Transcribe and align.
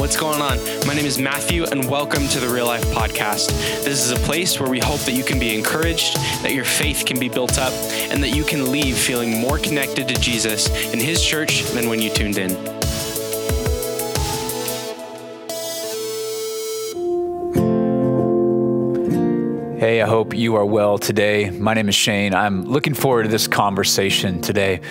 What's 0.00 0.16
going 0.16 0.40
on? 0.40 0.56
My 0.86 0.94
name 0.94 1.04
is 1.04 1.18
Matthew, 1.18 1.64
and 1.64 1.86
welcome 1.86 2.26
to 2.28 2.40
the 2.40 2.48
Real 2.48 2.64
Life 2.64 2.86
Podcast. 2.86 3.48
This 3.84 4.02
is 4.02 4.12
a 4.12 4.16
place 4.16 4.58
where 4.58 4.70
we 4.70 4.78
hope 4.78 5.00
that 5.00 5.12
you 5.12 5.22
can 5.22 5.38
be 5.38 5.54
encouraged, 5.54 6.16
that 6.42 6.54
your 6.54 6.64
faith 6.64 7.04
can 7.04 7.20
be 7.20 7.28
built 7.28 7.58
up, 7.58 7.74
and 8.10 8.22
that 8.22 8.30
you 8.30 8.42
can 8.42 8.72
leave 8.72 8.96
feeling 8.96 9.38
more 9.38 9.58
connected 9.58 10.08
to 10.08 10.14
Jesus 10.14 10.70
and 10.94 11.02
His 11.02 11.22
church 11.22 11.64
than 11.72 11.90
when 11.90 12.00
you 12.00 12.08
tuned 12.08 12.38
in. 12.38 12.79
Hey, 19.80 20.02
I 20.02 20.06
hope 20.06 20.34
you 20.34 20.56
are 20.56 20.66
well 20.66 20.98
today. 20.98 21.48
My 21.48 21.72
name 21.72 21.88
is 21.88 21.94
Shane. 21.94 22.34
I'm 22.34 22.64
looking 22.64 22.92
forward 22.92 23.22
to 23.22 23.30
this 23.30 23.48
conversation 23.48 24.42
today. 24.42 24.82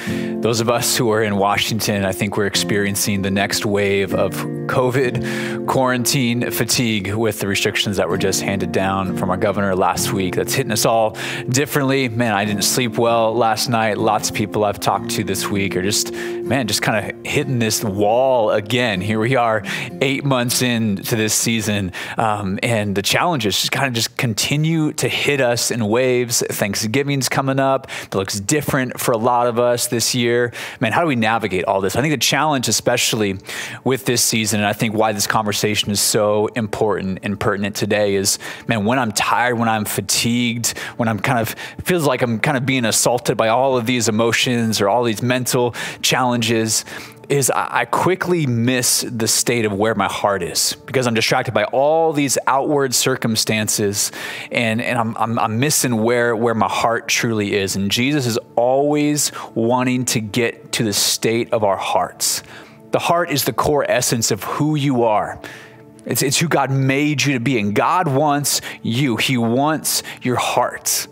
Those 0.41 0.61
of 0.61 0.69
us 0.71 0.97
who 0.97 1.11
are 1.11 1.21
in 1.21 1.37
Washington, 1.37 2.05
I 2.05 2.11
think 2.11 2.37
we're 2.37 2.47
experiencing 2.47 3.21
the 3.21 3.29
next 3.29 3.67
wave 3.67 4.15
of 4.15 4.33
COVID 4.33 5.67
quarantine 5.67 6.49
fatigue 6.49 7.13
with 7.13 7.39
the 7.39 7.45
restrictions 7.45 7.97
that 7.97 8.09
were 8.09 8.17
just 8.17 8.41
handed 8.41 8.71
down 8.71 9.15
from 9.15 9.29
our 9.29 9.37
governor 9.37 9.75
last 9.75 10.11
week. 10.11 10.35
That's 10.35 10.55
hitting 10.55 10.71
us 10.71 10.87
all 10.87 11.15
differently. 11.49 12.09
Man, 12.09 12.33
I 12.33 12.43
didn't 12.45 12.63
sleep 12.63 12.97
well 12.97 13.35
last 13.35 13.69
night. 13.69 13.99
Lots 13.99 14.31
of 14.31 14.35
people 14.35 14.65
I've 14.65 14.79
talked 14.79 15.11
to 15.11 15.23
this 15.23 15.47
week 15.47 15.75
are 15.75 15.83
just, 15.83 16.13
man, 16.13 16.65
just 16.65 16.81
kind 16.81 17.11
of 17.11 17.27
hitting 17.27 17.59
this 17.59 17.83
wall 17.83 18.49
again. 18.49 19.01
Here 19.01 19.19
we 19.19 19.35
are, 19.35 19.61
eight 20.01 20.23
months 20.23 20.63
into 20.63 21.15
this 21.15 21.35
season, 21.35 21.91
um, 22.17 22.57
and 22.63 22.95
the 22.95 23.03
challenges 23.03 23.59
just 23.59 23.71
kind 23.71 23.87
of 23.87 23.93
just 23.93 24.17
continue 24.17 24.78
to 24.93 25.07
hit 25.07 25.41
us 25.41 25.71
in 25.71 25.85
waves. 25.87 26.43
Thanksgiving's 26.49 27.29
coming 27.29 27.59
up. 27.59 27.87
It 28.03 28.15
looks 28.15 28.39
different 28.39 28.99
for 28.99 29.11
a 29.11 29.17
lot 29.17 29.47
of 29.47 29.59
us 29.59 29.87
this 29.87 30.15
year. 30.15 30.51
Man, 30.79 30.91
how 30.91 31.01
do 31.01 31.07
we 31.07 31.15
navigate 31.15 31.65
all 31.65 31.81
this? 31.81 31.95
I 31.95 32.01
think 32.01 32.13
the 32.13 32.17
challenge, 32.17 32.67
especially 32.67 33.37
with 33.83 34.05
this 34.05 34.23
season, 34.23 34.59
and 34.59 34.67
I 34.67 34.73
think 34.73 34.95
why 34.95 35.11
this 35.11 35.27
conversation 35.27 35.91
is 35.91 35.99
so 35.99 36.47
important 36.47 37.19
and 37.23 37.39
pertinent 37.39 37.75
today 37.75 38.15
is, 38.15 38.39
man, 38.67 38.85
when 38.85 38.99
I'm 38.99 39.11
tired, 39.11 39.57
when 39.57 39.69
I'm 39.69 39.85
fatigued, 39.85 40.77
when 40.97 41.07
I'm 41.07 41.19
kind 41.19 41.39
of 41.39 41.55
feels 41.83 42.05
like 42.05 42.21
I'm 42.21 42.39
kind 42.39 42.57
of 42.57 42.65
being 42.65 42.85
assaulted 42.85 43.37
by 43.37 43.49
all 43.49 43.77
of 43.77 43.85
these 43.85 44.07
emotions 44.07 44.81
or 44.81 44.89
all 44.89 45.03
these 45.03 45.21
mental 45.21 45.75
challenges, 46.01 46.85
is 47.29 47.51
I 47.51 47.85
quickly 47.85 48.47
miss 48.47 49.05
the 49.07 49.27
state 49.27 49.65
of 49.65 49.71
where 49.71 49.93
my 49.93 50.07
heart 50.07 50.41
is 50.41 50.75
because 50.87 51.05
I'm 51.05 51.13
distracted 51.13 51.53
by 51.53 51.63
all 51.65 52.11
these 52.11 52.39
outward 52.47 52.95
circumstances 52.95 54.11
and, 54.51 54.81
and 54.81 54.97
I'm, 54.97 55.15
I'm, 55.15 55.37
I'm, 55.37 55.59
missing 55.59 56.01
where, 56.01 56.35
where 56.35 56.55
my 56.55 56.67
heart 56.67 57.07
truly 57.07 57.53
is. 57.53 57.75
And 57.75 57.91
Jesus 57.91 58.25
is 58.25 58.39
always 58.55 59.31
wanting 59.53 60.05
to 60.05 60.19
get 60.19 60.71
to 60.73 60.83
the 60.83 60.93
state 60.93 61.53
of 61.53 61.63
our 61.63 61.77
hearts. 61.77 62.41
The 62.91 62.99
heart 62.99 63.29
is 63.29 63.43
the 63.43 63.53
core 63.53 63.85
essence 63.89 64.31
of 64.31 64.43
who 64.43 64.75
you 64.75 65.03
are. 65.03 65.39
It's, 66.05 66.23
it's 66.23 66.39
who 66.39 66.47
God 66.47 66.71
made 66.71 67.21
you 67.23 67.33
to 67.33 67.39
be. 67.39 67.59
And 67.59 67.75
God 67.75 68.07
wants 68.07 68.61
you, 68.81 69.17
He 69.17 69.37
wants 69.37 70.01
your 70.23 70.37
heart. 70.37 71.07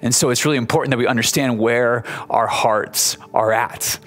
And 0.00 0.14
so 0.14 0.30
it's 0.30 0.44
really 0.44 0.56
important 0.56 0.90
that 0.92 0.98
we 0.98 1.06
understand 1.06 1.58
where 1.58 2.04
our 2.30 2.46
hearts 2.46 3.18
are 3.34 3.52
at. 3.52 3.98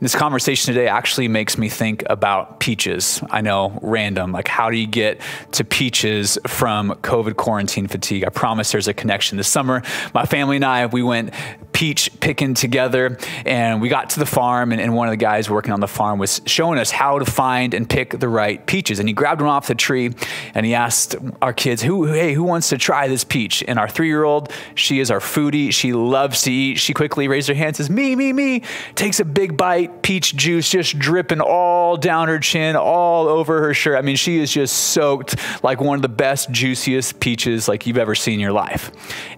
This 0.00 0.14
conversation 0.14 0.72
today 0.72 0.86
actually 0.86 1.26
makes 1.26 1.58
me 1.58 1.68
think 1.68 2.04
about 2.08 2.60
peaches. 2.60 3.20
I 3.30 3.40
know, 3.40 3.76
random. 3.82 4.30
Like, 4.30 4.46
how 4.46 4.70
do 4.70 4.76
you 4.76 4.86
get 4.86 5.20
to 5.52 5.64
peaches 5.64 6.38
from 6.46 6.90
COVID 7.02 7.34
quarantine 7.34 7.88
fatigue? 7.88 8.24
I 8.24 8.28
promise 8.28 8.70
there's 8.70 8.86
a 8.86 8.94
connection. 8.94 9.38
This 9.38 9.48
summer, 9.48 9.82
my 10.14 10.24
family 10.24 10.54
and 10.54 10.64
I, 10.64 10.86
we 10.86 11.02
went 11.02 11.34
peach 11.78 12.10
picking 12.18 12.54
together 12.54 13.16
and 13.46 13.80
we 13.80 13.88
got 13.88 14.10
to 14.10 14.18
the 14.18 14.26
farm 14.26 14.72
and, 14.72 14.80
and, 14.80 14.96
one 14.96 15.06
of 15.06 15.12
the 15.12 15.16
guys 15.16 15.48
working 15.48 15.72
on 15.72 15.78
the 15.78 15.86
farm 15.86 16.18
was 16.18 16.40
showing 16.44 16.76
us 16.76 16.90
how 16.90 17.20
to 17.20 17.24
find 17.24 17.72
and 17.72 17.88
pick 17.88 18.18
the 18.18 18.28
right 18.28 18.66
peaches. 18.66 18.98
And 18.98 19.08
he 19.08 19.12
grabbed 19.12 19.40
one 19.40 19.50
off 19.50 19.68
the 19.68 19.76
tree 19.76 20.12
and 20.54 20.66
he 20.66 20.74
asked 20.74 21.14
our 21.40 21.52
kids 21.52 21.80
who 21.80 22.06
hey 22.06 22.32
who 22.32 22.42
wants 22.42 22.70
to 22.70 22.78
try 22.78 23.06
this 23.06 23.22
peach? 23.22 23.62
And 23.68 23.78
our 23.78 23.88
three-year-old 23.88 24.52
she 24.74 24.98
is 24.98 25.08
our 25.08 25.20
foodie. 25.20 25.72
She 25.72 25.92
loves 25.92 26.42
to 26.42 26.52
eat. 26.52 26.78
She 26.78 26.92
quickly 26.94 27.28
raised 27.28 27.46
her 27.46 27.54
hand 27.54 27.76
says 27.76 27.88
me 27.88 28.16
me 28.16 28.32
me. 28.32 28.64
Takes 28.96 29.20
a 29.20 29.24
big 29.24 29.56
bite 29.56 30.02
peach 30.02 30.34
juice 30.34 30.68
just 30.68 30.98
dripping 30.98 31.40
all 31.40 31.96
down 31.96 32.26
her 32.26 32.40
chin 32.40 32.74
all 32.74 33.28
over 33.28 33.60
her 33.60 33.72
shirt. 33.72 33.96
I 33.98 34.02
mean 34.02 34.16
she 34.16 34.40
is 34.40 34.50
just 34.50 34.74
soaked 34.74 35.36
like 35.62 35.80
one 35.80 35.94
of 35.94 36.02
the 36.02 36.08
best 36.08 36.50
juiciest 36.50 37.20
peaches 37.20 37.68
like 37.68 37.86
you've 37.86 37.98
ever 37.98 38.16
seen 38.16 38.34
in 38.34 38.40
your 38.40 38.52
life. 38.52 38.90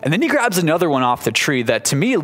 And 0.03 0.11
then 0.11 0.23
he 0.23 0.29
grabs 0.29 0.57
another 0.57 0.89
one 0.89 1.03
off 1.03 1.25
the 1.25 1.33
tree 1.33 1.65
that 1.65 1.85
to 1.87 1.97
me 1.97 2.17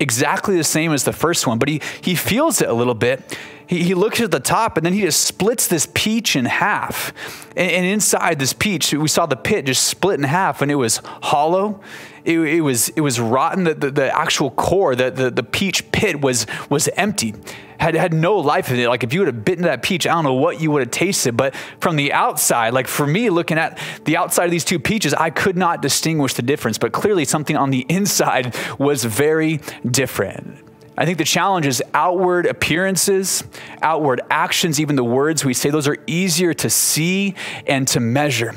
exactly 0.00 0.56
the 0.56 0.64
same 0.64 0.92
as 0.92 1.04
the 1.04 1.12
first 1.12 1.46
one, 1.46 1.58
but 1.58 1.68
he, 1.68 1.80
he 2.00 2.14
feels 2.14 2.60
it 2.60 2.68
a 2.68 2.72
little 2.72 2.94
bit. 2.94 3.38
He, 3.66 3.82
he 3.82 3.94
looks 3.94 4.20
at 4.20 4.30
the 4.30 4.40
top 4.40 4.76
and 4.76 4.86
then 4.86 4.92
he 4.92 5.02
just 5.02 5.24
splits 5.24 5.66
this 5.66 5.88
peach 5.94 6.36
in 6.36 6.44
half. 6.44 7.12
And, 7.56 7.70
and 7.70 7.86
inside 7.86 8.38
this 8.38 8.52
peach, 8.52 8.92
we 8.92 9.08
saw 9.08 9.26
the 9.26 9.36
pit 9.36 9.66
just 9.66 9.84
split 9.84 10.18
in 10.18 10.24
half 10.24 10.62
and 10.62 10.70
it 10.70 10.76
was 10.76 10.98
hollow. 11.04 11.80
It, 12.24 12.38
it 12.38 12.60
was, 12.60 12.88
it 12.90 13.00
was 13.00 13.20
rotten. 13.20 13.64
The, 13.64 13.74
the, 13.74 13.90
the 13.90 14.18
actual 14.18 14.50
core, 14.50 14.94
the, 14.94 15.10
the, 15.10 15.30
the 15.30 15.42
peach 15.42 15.90
pit 15.92 16.20
was, 16.20 16.46
was 16.68 16.88
empty 16.96 17.34
had 17.78 17.94
had 17.94 18.12
no 18.12 18.36
life 18.36 18.70
in 18.70 18.78
it. 18.78 18.88
Like 18.88 19.04
if 19.04 19.12
you 19.12 19.20
would 19.20 19.28
have 19.28 19.44
bitten 19.44 19.64
that 19.64 19.82
peach, 19.82 20.06
I 20.06 20.12
don't 20.12 20.24
know 20.24 20.34
what 20.34 20.60
you 20.60 20.70
would 20.70 20.82
have 20.82 20.90
tasted. 20.90 21.36
But 21.36 21.54
from 21.80 21.96
the 21.96 22.12
outside, 22.12 22.72
like 22.72 22.88
for 22.88 23.06
me 23.06 23.30
looking 23.30 23.58
at 23.58 23.78
the 24.04 24.16
outside 24.16 24.44
of 24.44 24.50
these 24.50 24.64
two 24.64 24.78
peaches, 24.78 25.14
I 25.14 25.30
could 25.30 25.56
not 25.56 25.82
distinguish 25.82 26.34
the 26.34 26.42
difference. 26.42 26.78
But 26.78 26.92
clearly 26.92 27.24
something 27.24 27.56
on 27.56 27.70
the 27.70 27.80
inside 27.88 28.56
was 28.78 29.04
very 29.04 29.60
different. 29.88 30.58
I 30.98 31.04
think 31.04 31.18
the 31.18 31.24
challenge 31.24 31.66
is 31.66 31.82
outward 31.92 32.46
appearances, 32.46 33.44
outward 33.82 34.22
actions, 34.30 34.80
even 34.80 34.96
the 34.96 35.04
words 35.04 35.44
we 35.44 35.52
say, 35.52 35.68
those 35.68 35.86
are 35.86 35.98
easier 36.06 36.54
to 36.54 36.70
see 36.70 37.34
and 37.66 37.86
to 37.88 38.00
measure. 38.00 38.54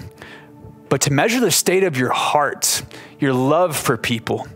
But 0.88 1.02
to 1.02 1.14
measure 1.14 1.42
the 1.42 1.52
state 1.52 1.84
of 1.84 1.98
your 1.98 2.12
heart, 2.12 2.82
your 3.20 3.34
love 3.34 3.76
for 3.76 3.98
people, 3.98 4.48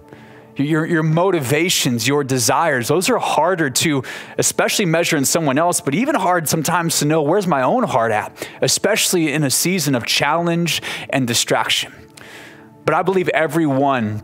your, 0.56 0.86
your 0.86 1.03
motivations, 1.03 2.08
your 2.08 2.24
desires, 2.24 2.88
those 2.88 3.09
are 3.09 3.18
harder 3.18 3.69
to 3.69 4.03
especially 4.38 4.86
measure 4.86 5.18
in 5.18 5.25
someone 5.25 5.58
else, 5.58 5.81
but 5.81 5.96
even 5.96 6.16
hard 6.16 6.47
sometimes 6.47 7.00
to 7.00 7.06
know 7.06 7.22
where's 7.22 7.47
my 7.47 7.64
own 7.64 7.84
heart 7.84 8.12
at, 8.12 8.47
especially 8.62 9.31
in 9.31 9.44
a 9.44 9.50
season 9.50 9.96
of 9.96 10.06
challenge 10.06 10.81
and 11.09 11.28
distraction. 11.28 11.94
But 12.86 12.96
I 12.96 13.02
believe 13.02 13.30
everyone 13.30 14.24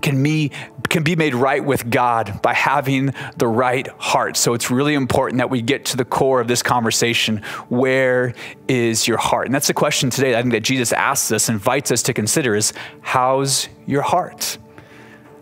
can 0.00 0.22
be, 0.22 0.52
can 0.88 1.02
be 1.02 1.16
made 1.16 1.34
right 1.34 1.64
with 1.64 1.90
God 1.90 2.40
by 2.42 2.54
having 2.54 3.12
the 3.36 3.46
right 3.46 3.86
heart. 3.98 4.36
So 4.36 4.54
it's 4.54 4.70
really 4.70 4.94
important 4.94 5.38
that 5.38 5.50
we 5.50 5.62
get 5.62 5.84
to 5.86 5.96
the 5.96 6.04
core 6.04 6.40
of 6.40 6.48
this 6.48 6.62
conversation. 6.62 7.38
Where 7.68 8.34
is 8.68 9.06
your 9.06 9.18
heart? 9.18 9.46
And 9.46 9.54
that's 9.54 9.66
the 9.66 9.74
question 9.74 10.10
today 10.10 10.36
I 10.36 10.42
think 10.42 10.52
that 10.52 10.62
Jesus 10.62 10.92
asks 10.92 11.32
us, 11.32 11.48
invites 11.48 11.90
us 11.90 12.02
to 12.04 12.14
consider 12.14 12.54
is 12.54 12.72
how's 13.00 13.68
your 13.86 14.02
heart? 14.02 14.58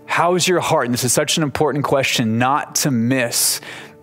How's 0.08 0.48
your 0.48 0.60
heart? 0.60 0.86
And 0.86 0.94
this 0.94 1.04
is 1.04 1.12
such 1.12 1.36
an 1.36 1.42
important 1.42 1.84
question 1.84 2.38
not 2.38 2.76
to 2.76 2.90
miss 2.90 3.60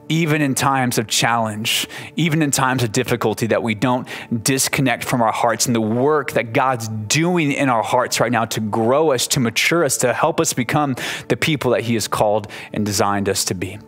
even 0.07 0.39
in 0.39 0.53
times 0.53 0.99
of 0.99 1.07
challenge, 1.07 1.88
even 2.16 2.43
in 2.43 2.51
times 2.51 2.83
of 2.83 2.91
difficulty, 2.91 3.47
that 3.47 3.63
we 3.63 3.73
don't 3.73 4.07
disconnect 4.44 5.03
from 5.03 5.23
our 5.23 5.31
hearts 5.31 5.65
and 5.65 5.75
the 5.75 5.81
work 5.81 6.33
that 6.33 6.53
God's 6.53 6.88
doing 6.88 7.51
in 7.51 7.69
our 7.69 7.81
hearts 7.81 8.19
right 8.19 8.31
now 8.31 8.45
to 8.45 8.59
grow 8.59 9.13
us, 9.13 9.25
to 9.29 9.39
mature 9.39 9.83
us, 9.83 9.97
to 9.97 10.13
help 10.13 10.39
us 10.39 10.53
become 10.53 10.95
the 11.27 11.35
people 11.35 11.71
that 11.71 11.81
He 11.81 11.95
has 11.95 12.07
called 12.07 12.49
and 12.71 12.85
designed 12.85 13.27
us 13.27 13.44
to 13.45 13.55
be. 13.55 13.79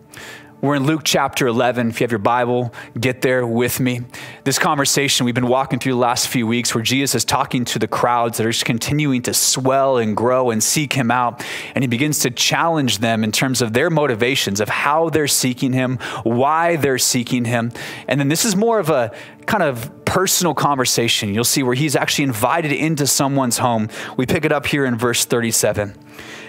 We're 0.60 0.74
in 0.74 0.88
Luke 0.88 1.02
chapter 1.04 1.46
11. 1.46 1.90
If 1.90 2.00
you 2.00 2.06
have 2.06 2.12
your 2.12 2.18
Bible, 2.18 2.74
get 3.00 3.22
there 3.22 3.46
with 3.46 3.80
me. 3.80 4.02
This 4.44 4.58
conversation 4.58 5.28
we've 5.28 5.36
been 5.36 5.48
walking 5.48 5.78
through 5.78 5.92
the 5.92 6.00
last 6.00 6.30
few 6.30 6.48
weeks 6.48 6.74
where 6.74 6.84
Jesus 6.84 7.14
is 7.14 7.26
talking 7.26 7.64
to 7.66 7.78
the 7.78 7.88
crowds 7.88 8.38
that 8.38 8.48
are 8.48 8.52
just 8.52 8.66
continuing 8.66 9.22
to 9.24 9.36
swell 9.36 9.98
and 10.00 10.18
grow 10.18 10.50
and 10.50 10.64
seek 10.64 10.94
him 10.94 11.12
out. 11.12 11.46
And 11.76 11.84
he 11.84 11.88
begins 11.88 12.22
to 12.22 12.32
challenge 12.32 12.98
them 12.98 13.24
in 13.24 13.32
terms 13.32 13.62
of 13.62 13.74
their 13.74 13.92
motivations, 13.92 14.60
of 14.60 14.68
how 14.68 15.10
they're 15.12 15.28
seeking 15.28 15.74
him, 15.74 16.00
why 16.24 16.76
they're 16.76 16.98
seeking 16.98 17.46
him. 17.46 17.72
And 18.08 18.20
then 18.20 18.28
this 18.28 18.44
is 18.44 18.56
more 18.56 18.80
of 18.80 18.90
a 18.90 19.14
kind 19.46 19.62
of 19.62 20.06
personal 20.06 20.56
conversation. 20.56 21.36
You'll 21.36 21.44
see 21.44 21.62
where 21.62 21.76
he's 21.76 21.96
actually 21.96 22.24
invited 22.24 22.72
into 22.72 23.06
someone's 23.06 23.60
home. 23.60 23.90
We 24.18 24.26
pick 24.26 24.44
it 24.44 24.52
up 24.52 24.66
here 24.66 24.86
in 24.86 24.98
verse 24.98 25.24
37. 25.24 25.96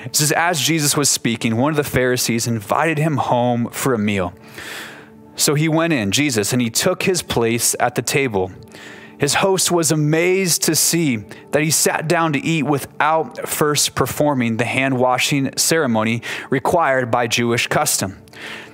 It 0.05 0.17
says, 0.17 0.33
As 0.33 0.61
Jesus 0.61 0.97
was 0.97 1.09
speaking, 1.09 1.57
one 1.57 1.71
of 1.73 1.77
the 1.77 1.85
Pharisees 1.85 2.47
invited 2.47 2.99
him 2.99 3.17
home 3.17 3.69
for 3.71 3.95
a 3.95 3.99
meal. 3.99 4.33
So 5.37 5.55
he 5.55 5.69
went 5.69 5.93
in, 5.93 6.11
Jesus, 6.11 6.53
and 6.53 6.61
he 6.61 6.71
took 6.71 7.05
his 7.05 7.23
place 7.23 7.77
at 7.79 7.95
the 7.95 8.03
table. 8.03 8.51
His 9.19 9.35
host 9.35 9.71
was 9.71 9.91
amazed 9.91 10.63
to 10.65 10.77
see 10.77 11.17
that 11.51 11.63
he 11.63 11.71
sat 11.71 12.09
down 12.09 12.33
to 12.35 12.39
eat 12.39 12.63
without 12.63 13.49
first 13.49 13.95
performing 13.95 14.57
the 14.57 14.65
hand 14.65 14.97
washing 14.97 15.57
ceremony 15.57 16.23
required 16.51 17.11
by 17.11 17.27
Jewish 17.27 17.67
custom. 17.67 18.23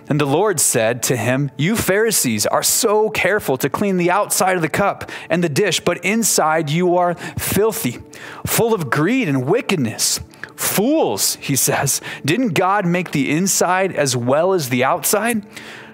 And 0.09 0.21
the 0.21 0.27
Lord 0.27 0.61
said 0.61 1.03
to 1.05 1.17
him, 1.17 1.51
You 1.57 1.77
Pharisees 1.77 2.47
are 2.47 2.63
so 2.63 3.09
careful 3.09 3.57
to 3.59 3.71
clean 3.71 3.97
the 3.97 4.11
outside 4.11 4.57
of 4.57 4.63
the 4.63 4.69
cup 4.69 5.11
and 5.31 5.43
the 5.43 5.49
dish, 5.49 5.81
but 5.81 6.05
inside 6.05 6.71
you 6.71 6.97
are 6.97 7.15
filthy, 7.15 7.99
full 8.47 8.75
of 8.75 8.91
greed 8.91 9.29
and 9.29 9.47
wickedness. 9.47 10.21
Fools, 10.57 11.37
he 11.37 11.57
says, 11.57 12.01
didn't 12.25 12.51
God 12.51 12.87
make 12.87 13.11
the 13.11 13.31
inside 13.31 13.93
as 13.93 14.17
well 14.17 14.53
as 14.53 14.69
the 14.69 14.85
outside? 14.85 15.45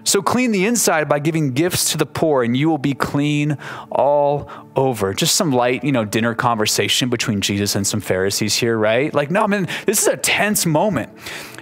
So 0.05 0.23
clean 0.23 0.53
the 0.53 0.67
inside 0.67 1.09
by 1.09 1.19
giving 1.19 1.53
gifts 1.53 1.93
to 1.93 1.99
the 1.99 2.07
poor, 2.07 2.43
and 2.43 2.57
you 2.57 2.69
will 2.69 2.79
be 2.79 2.95
clean 2.95 3.59
all 3.91 4.51
over. 4.75 5.13
Just 5.13 5.37
some 5.37 5.53
light, 5.53 5.85
you 5.85 5.93
know, 5.93 6.05
dinner 6.05 6.35
conversation 6.35 7.11
between 7.11 7.41
Jesus 7.41 7.75
and 7.75 7.87
some 7.87 8.01
Pharisees 8.01 8.55
here, 8.55 8.77
right? 8.79 9.13
Like, 9.13 9.31
no, 9.31 9.43
I 9.43 9.47
mean, 9.47 9.69
this 9.87 10.03
is 10.03 10.09
a 10.09 10.17
tense 10.17 10.65
moment. 10.65 11.11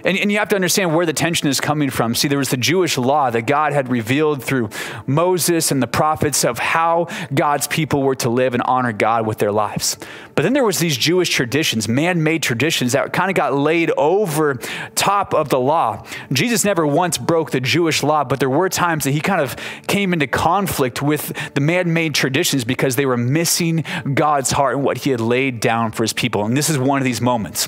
And, 0.03 0.17
and, 0.17 0.31
you 0.31 0.37
have 0.37 0.49
to 0.49 0.55
understand 0.55 0.95
where 0.95 1.05
the 1.05 1.13
tension 1.13 1.47
is 1.47 1.59
coming 1.59 1.89
from. 1.89 2.15
See, 2.15 2.27
there 2.27 2.37
was 2.37 2.49
the 2.49 2.57
Jewish 2.57 2.97
law 2.97 3.29
that 3.29 3.43
God 3.43 3.73
had 3.73 3.89
revealed 3.89 4.43
through 4.43 4.69
Moses 5.07 5.71
and 5.71 5.81
the 5.81 5.87
prophets 5.87 6.45
of 6.45 6.59
how 6.59 7.07
God's 7.33 7.67
people 7.67 8.03
were 8.03 8.15
to 8.15 8.29
live 8.29 8.53
and 8.53 8.63
honor 8.63 8.93
God 8.93 9.25
with 9.25 9.39
their 9.39 9.51
lives. 9.51 9.97
But 10.35 10.43
then 10.43 10.53
there 10.53 10.63
was 10.63 10.79
these 10.79 10.97
Jewish 10.97 11.29
traditions, 11.29 11.87
man-made 11.87 12.43
traditions 12.43 12.93
that 12.93 13.11
kind 13.11 13.29
of 13.29 13.35
got 13.35 13.53
laid 13.53 13.91
over 13.97 14.55
top 14.95 15.33
of 15.33 15.49
the 15.49 15.59
law. 15.59 16.05
Jesus 16.31 16.63
never 16.63 16.87
once 16.87 17.17
broke 17.17 17.51
the 17.51 17.59
Jewish 17.59 18.03
law, 18.03 18.23
but 18.23 18.39
there 18.39 18.49
were 18.49 18.69
times 18.69 19.03
that 19.03 19.11
he 19.11 19.19
kind 19.19 19.41
of 19.41 19.55
came 19.87 20.13
into 20.13 20.27
conflict 20.27 21.01
with 21.01 21.33
the 21.55 21.61
man-made 21.61 22.15
traditions 22.15 22.63
because 22.63 22.95
they 22.95 23.05
were 23.05 23.17
missing 23.17 23.83
God's 24.13 24.51
heart 24.51 24.75
and 24.75 24.83
what 24.83 24.99
he 24.99 25.09
had 25.09 25.19
laid 25.19 25.59
down 25.59 25.91
for 25.91 26.03
his 26.03 26.13
people. 26.13 26.45
And 26.45 26.55
this 26.55 26.69
is 26.69 26.77
one 26.77 26.99
of 26.99 27.05
these 27.05 27.21
moments. 27.21 27.67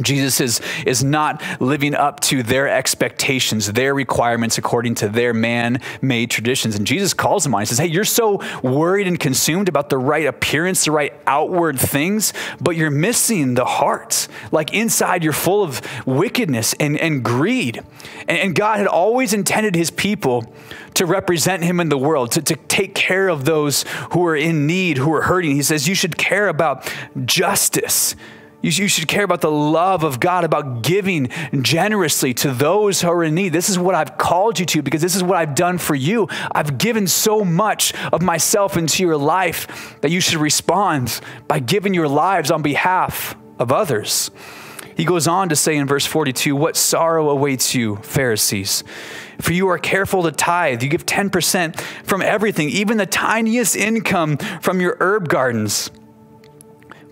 Jesus 0.00 0.40
is, 0.40 0.60
is 0.86 1.04
not 1.04 1.42
living 1.60 1.94
up 1.94 2.20
to 2.20 2.42
their 2.42 2.68
expectations, 2.68 3.72
their 3.72 3.94
requirements 3.94 4.58
according 4.58 4.94
to 4.96 5.08
their 5.08 5.34
man 5.34 5.80
made 6.00 6.30
traditions. 6.30 6.76
And 6.76 6.86
Jesus 6.86 7.14
calls 7.14 7.44
them 7.44 7.54
on. 7.54 7.62
He 7.62 7.66
says, 7.66 7.78
Hey, 7.78 7.86
you're 7.86 8.04
so 8.04 8.40
worried 8.62 9.06
and 9.06 9.18
consumed 9.18 9.68
about 9.68 9.90
the 9.90 9.98
right 9.98 10.26
appearance, 10.26 10.84
the 10.84 10.92
right 10.92 11.12
outward 11.26 11.78
things, 11.78 12.32
but 12.60 12.76
you're 12.76 12.90
missing 12.90 13.54
the 13.54 13.64
heart. 13.64 14.28
Like 14.52 14.72
inside, 14.72 15.24
you're 15.24 15.32
full 15.32 15.62
of 15.62 15.80
wickedness 16.06 16.74
and, 16.80 16.98
and 16.98 17.24
greed. 17.24 17.82
And, 18.28 18.38
and 18.38 18.54
God 18.54 18.78
had 18.78 18.86
always 18.86 19.32
intended 19.32 19.74
his 19.74 19.90
people 19.90 20.52
to 20.94 21.06
represent 21.06 21.62
him 21.62 21.80
in 21.80 21.88
the 21.88 21.98
world, 21.98 22.32
to, 22.32 22.42
to 22.42 22.56
take 22.56 22.94
care 22.94 23.28
of 23.28 23.44
those 23.44 23.84
who 24.12 24.26
are 24.26 24.36
in 24.36 24.66
need, 24.66 24.98
who 24.98 25.12
are 25.12 25.22
hurting. 25.22 25.52
He 25.52 25.62
says, 25.62 25.88
You 25.88 25.94
should 25.94 26.16
care 26.16 26.48
about 26.48 26.92
justice 27.24 28.16
you, 28.62 28.70
you 28.70 28.88
should 28.88 29.08
care 29.08 29.24
about 29.24 29.40
the 29.40 29.50
love 29.50 30.04
of 30.04 30.20
God, 30.20 30.44
about 30.44 30.82
giving 30.82 31.30
generously 31.62 32.34
to 32.34 32.52
those 32.52 33.00
who 33.00 33.08
are 33.08 33.24
in 33.24 33.34
need. 33.34 33.52
This 33.52 33.70
is 33.70 33.78
what 33.78 33.94
I've 33.94 34.18
called 34.18 34.58
you 34.58 34.66
to 34.66 34.82
because 34.82 35.00
this 35.00 35.16
is 35.16 35.22
what 35.22 35.36
I've 35.36 35.54
done 35.54 35.78
for 35.78 35.94
you. 35.94 36.28
I've 36.52 36.76
given 36.76 37.06
so 37.06 37.44
much 37.44 37.94
of 38.12 38.20
myself 38.20 38.76
into 38.76 39.02
your 39.02 39.16
life 39.16 39.96
that 40.02 40.10
you 40.10 40.20
should 40.20 40.38
respond 40.38 41.20
by 41.48 41.58
giving 41.58 41.94
your 41.94 42.08
lives 42.08 42.50
on 42.50 42.60
behalf 42.60 43.34
of 43.58 43.72
others. 43.72 44.30
He 44.94 45.06
goes 45.06 45.26
on 45.26 45.48
to 45.48 45.56
say 45.56 45.76
in 45.76 45.86
verse 45.86 46.04
42 46.04 46.54
What 46.54 46.76
sorrow 46.76 47.30
awaits 47.30 47.74
you, 47.74 47.96
Pharisees! 47.96 48.84
For 49.40 49.54
you 49.54 49.68
are 49.68 49.78
careful 49.78 50.24
to 50.24 50.32
tithe. 50.32 50.82
You 50.82 50.90
give 50.90 51.06
10% 51.06 51.80
from 52.04 52.20
everything, 52.20 52.68
even 52.68 52.98
the 52.98 53.06
tiniest 53.06 53.74
income 53.74 54.36
from 54.36 54.82
your 54.82 54.98
herb 55.00 55.30
gardens 55.30 55.90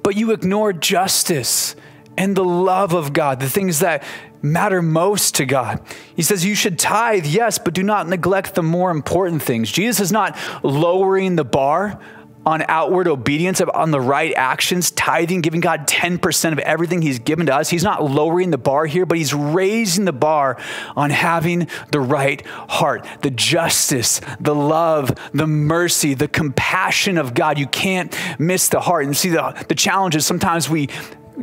but 0.02 0.16
you 0.16 0.32
ignore 0.32 0.72
justice 0.72 1.76
and 2.16 2.36
the 2.36 2.44
love 2.44 2.94
of 2.94 3.12
God, 3.12 3.40
the 3.40 3.48
things 3.48 3.78
that 3.80 4.02
matter 4.42 4.82
most 4.82 5.36
to 5.36 5.46
God. 5.46 5.80
He 6.14 6.22
says 6.22 6.44
you 6.44 6.54
should 6.54 6.78
tithe, 6.78 7.26
yes, 7.26 7.58
but 7.58 7.74
do 7.74 7.82
not 7.82 8.08
neglect 8.08 8.54
the 8.54 8.62
more 8.62 8.90
important 8.90 9.42
things. 9.42 9.70
Jesus 9.70 10.00
is 10.00 10.12
not 10.12 10.36
lowering 10.62 11.36
the 11.36 11.44
bar 11.44 12.00
on 12.48 12.64
outward 12.66 13.06
obedience, 13.06 13.60
on 13.60 13.90
the 13.90 14.00
right 14.00 14.32
actions, 14.34 14.90
tithing, 14.90 15.42
giving 15.42 15.60
God 15.60 15.86
10% 15.86 16.52
of 16.52 16.58
everything 16.60 17.02
He's 17.02 17.18
given 17.18 17.44
to 17.44 17.54
us. 17.54 17.68
He's 17.68 17.84
not 17.84 18.02
lowering 18.02 18.50
the 18.50 18.56
bar 18.56 18.86
here, 18.86 19.04
but 19.04 19.18
He's 19.18 19.34
raising 19.34 20.06
the 20.06 20.14
bar 20.14 20.56
on 20.96 21.10
having 21.10 21.68
the 21.90 22.00
right 22.00 22.44
heart, 22.46 23.06
the 23.20 23.30
justice, 23.30 24.22
the 24.40 24.54
love, 24.54 25.12
the 25.34 25.46
mercy, 25.46 26.14
the 26.14 26.26
compassion 26.26 27.18
of 27.18 27.34
God. 27.34 27.58
You 27.58 27.66
can't 27.66 28.18
miss 28.38 28.70
the 28.70 28.80
heart. 28.80 29.04
And 29.04 29.14
see, 29.14 29.28
the, 29.28 29.66
the 29.68 29.74
challenge 29.74 30.16
is 30.16 30.24
sometimes 30.24 30.70
we 30.70 30.88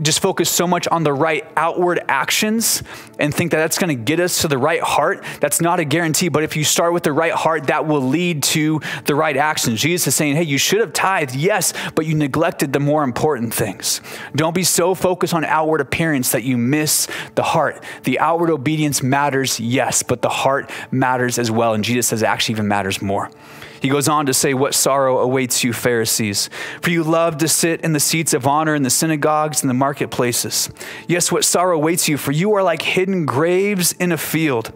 just 0.02 0.20
focus 0.20 0.50
so 0.50 0.68
much 0.68 0.88
on 0.88 1.04
the 1.04 1.14
right 1.14 1.46
outward 1.56 2.04
actions 2.08 2.84
and 3.20 3.34
think 3.34 3.52
that 3.52 3.58
that's 3.58 3.78
going 3.78 3.96
to 3.96 4.04
get 4.04 4.20
us 4.20 4.42
to 4.42 4.48
the 4.48 4.58
right 4.58 4.82
heart, 4.82 5.24
that's 5.40 5.62
not 5.62 5.80
a 5.80 5.86
guarantee. 5.86 6.30
But 6.30 6.44
if 6.44 6.56
you 6.56 6.64
start 6.64 6.94
with 6.94 7.04
the 7.04 7.14
right 7.14 7.32
heart, 7.32 7.68
that 7.68 7.88
will 7.88 8.02
lead 8.02 8.44
to 8.44 8.82
the 9.06 9.16
right 9.16 9.38
actions. 9.38 9.82
Jesus 9.82 10.08
is 10.08 10.16
saying, 10.16 10.36
hey, 10.36 10.44
you 10.44 10.58
should 10.58 10.82
have 10.82 10.94
tithed, 10.94 11.36
yes, 11.36 11.74
but 11.96 12.06
you 12.06 12.16
neglected 12.16 12.74
the 12.74 12.80
more 12.80 13.04
important 13.04 13.54
things. 13.54 14.02
Don't 14.36 14.56
be 14.56 14.64
so 14.64 14.94
focused 14.96 15.34
on 15.34 15.46
outward 15.46 15.82
appearance 15.82 16.32
that 16.32 16.44
you 16.44 16.58
miss 16.58 17.08
the 17.36 17.44
heart. 17.44 17.84
The 18.04 18.20
outward 18.20 18.50
obedience 18.50 19.02
matters, 19.02 19.60
yes, 19.60 20.04
but 20.04 20.22
the 20.22 20.30
heart 20.30 20.70
matters 20.92 21.40
as 21.40 21.50
well. 21.50 21.74
And 21.74 21.84
Jesus 21.84 22.08
says 22.08 22.22
it 22.22 22.26
actually 22.26 22.54
even 22.54 22.68
matters 22.68 23.02
more. 23.02 23.32
He 23.82 23.90
goes 23.90 24.08
on 24.08 24.26
to 24.26 24.34
say, 24.34 24.54
What 24.54 24.74
sorrow 24.74 25.20
awaits 25.20 25.64
you, 25.64 25.74
Pharisees? 25.74 26.50
For 26.82 26.90
you 26.90 27.04
love 27.04 27.38
to 27.38 27.48
sit 27.48 27.82
in 27.82 27.94
the 27.94 28.00
seats 28.00 28.34
of 28.34 28.48
honor 28.48 28.76
in 28.76 28.84
the 28.84 28.90
synagogues 28.90 29.62
and 29.62 29.70
the 29.70 29.74
marketplaces. 29.74 30.70
Yes, 31.08 31.32
what 31.32 31.46
sorrow 31.46 31.78
awaits 31.78 32.08
you, 32.08 32.18
for 32.18 32.32
you 32.32 32.54
are 32.56 32.64
like 32.64 32.82
hidden 32.82 33.26
graves 33.26 33.94
in 33.94 34.12
a 34.12 34.18
field. 34.18 34.72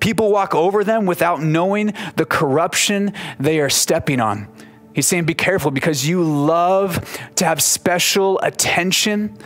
People 0.00 0.32
walk 0.32 0.54
over 0.54 0.82
them 0.82 1.06
without 1.06 1.42
knowing 1.42 1.92
the 2.16 2.26
corruption 2.26 3.12
they 3.38 3.60
are 3.60 3.70
stepping 3.70 4.20
on. 4.20 4.48
He's 4.92 5.06
saying, 5.06 5.24
be 5.24 5.34
careful 5.34 5.70
because 5.70 6.06
you 6.06 6.22
love 6.22 7.20
to 7.36 7.44
have 7.44 7.62
special 7.62 8.40
attention 8.42 9.36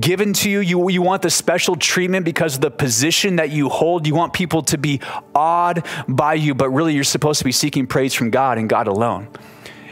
given 0.00 0.32
to 0.34 0.50
you. 0.50 0.60
you. 0.60 0.88
You 0.90 1.02
want 1.02 1.22
the 1.22 1.30
special 1.30 1.76
treatment 1.76 2.24
because 2.24 2.56
of 2.56 2.60
the 2.62 2.70
position 2.70 3.36
that 3.36 3.50
you 3.50 3.68
hold. 3.68 4.06
You 4.06 4.14
want 4.14 4.32
people 4.32 4.62
to 4.62 4.78
be 4.78 5.00
awed 5.34 5.86
by 6.08 6.34
you, 6.34 6.54
but 6.54 6.70
really 6.70 6.94
you're 6.94 7.04
supposed 7.04 7.38
to 7.38 7.44
be 7.44 7.52
seeking 7.52 7.86
praise 7.86 8.12
from 8.12 8.30
God 8.30 8.58
and 8.58 8.68
God 8.68 8.88
alone. 8.88 9.28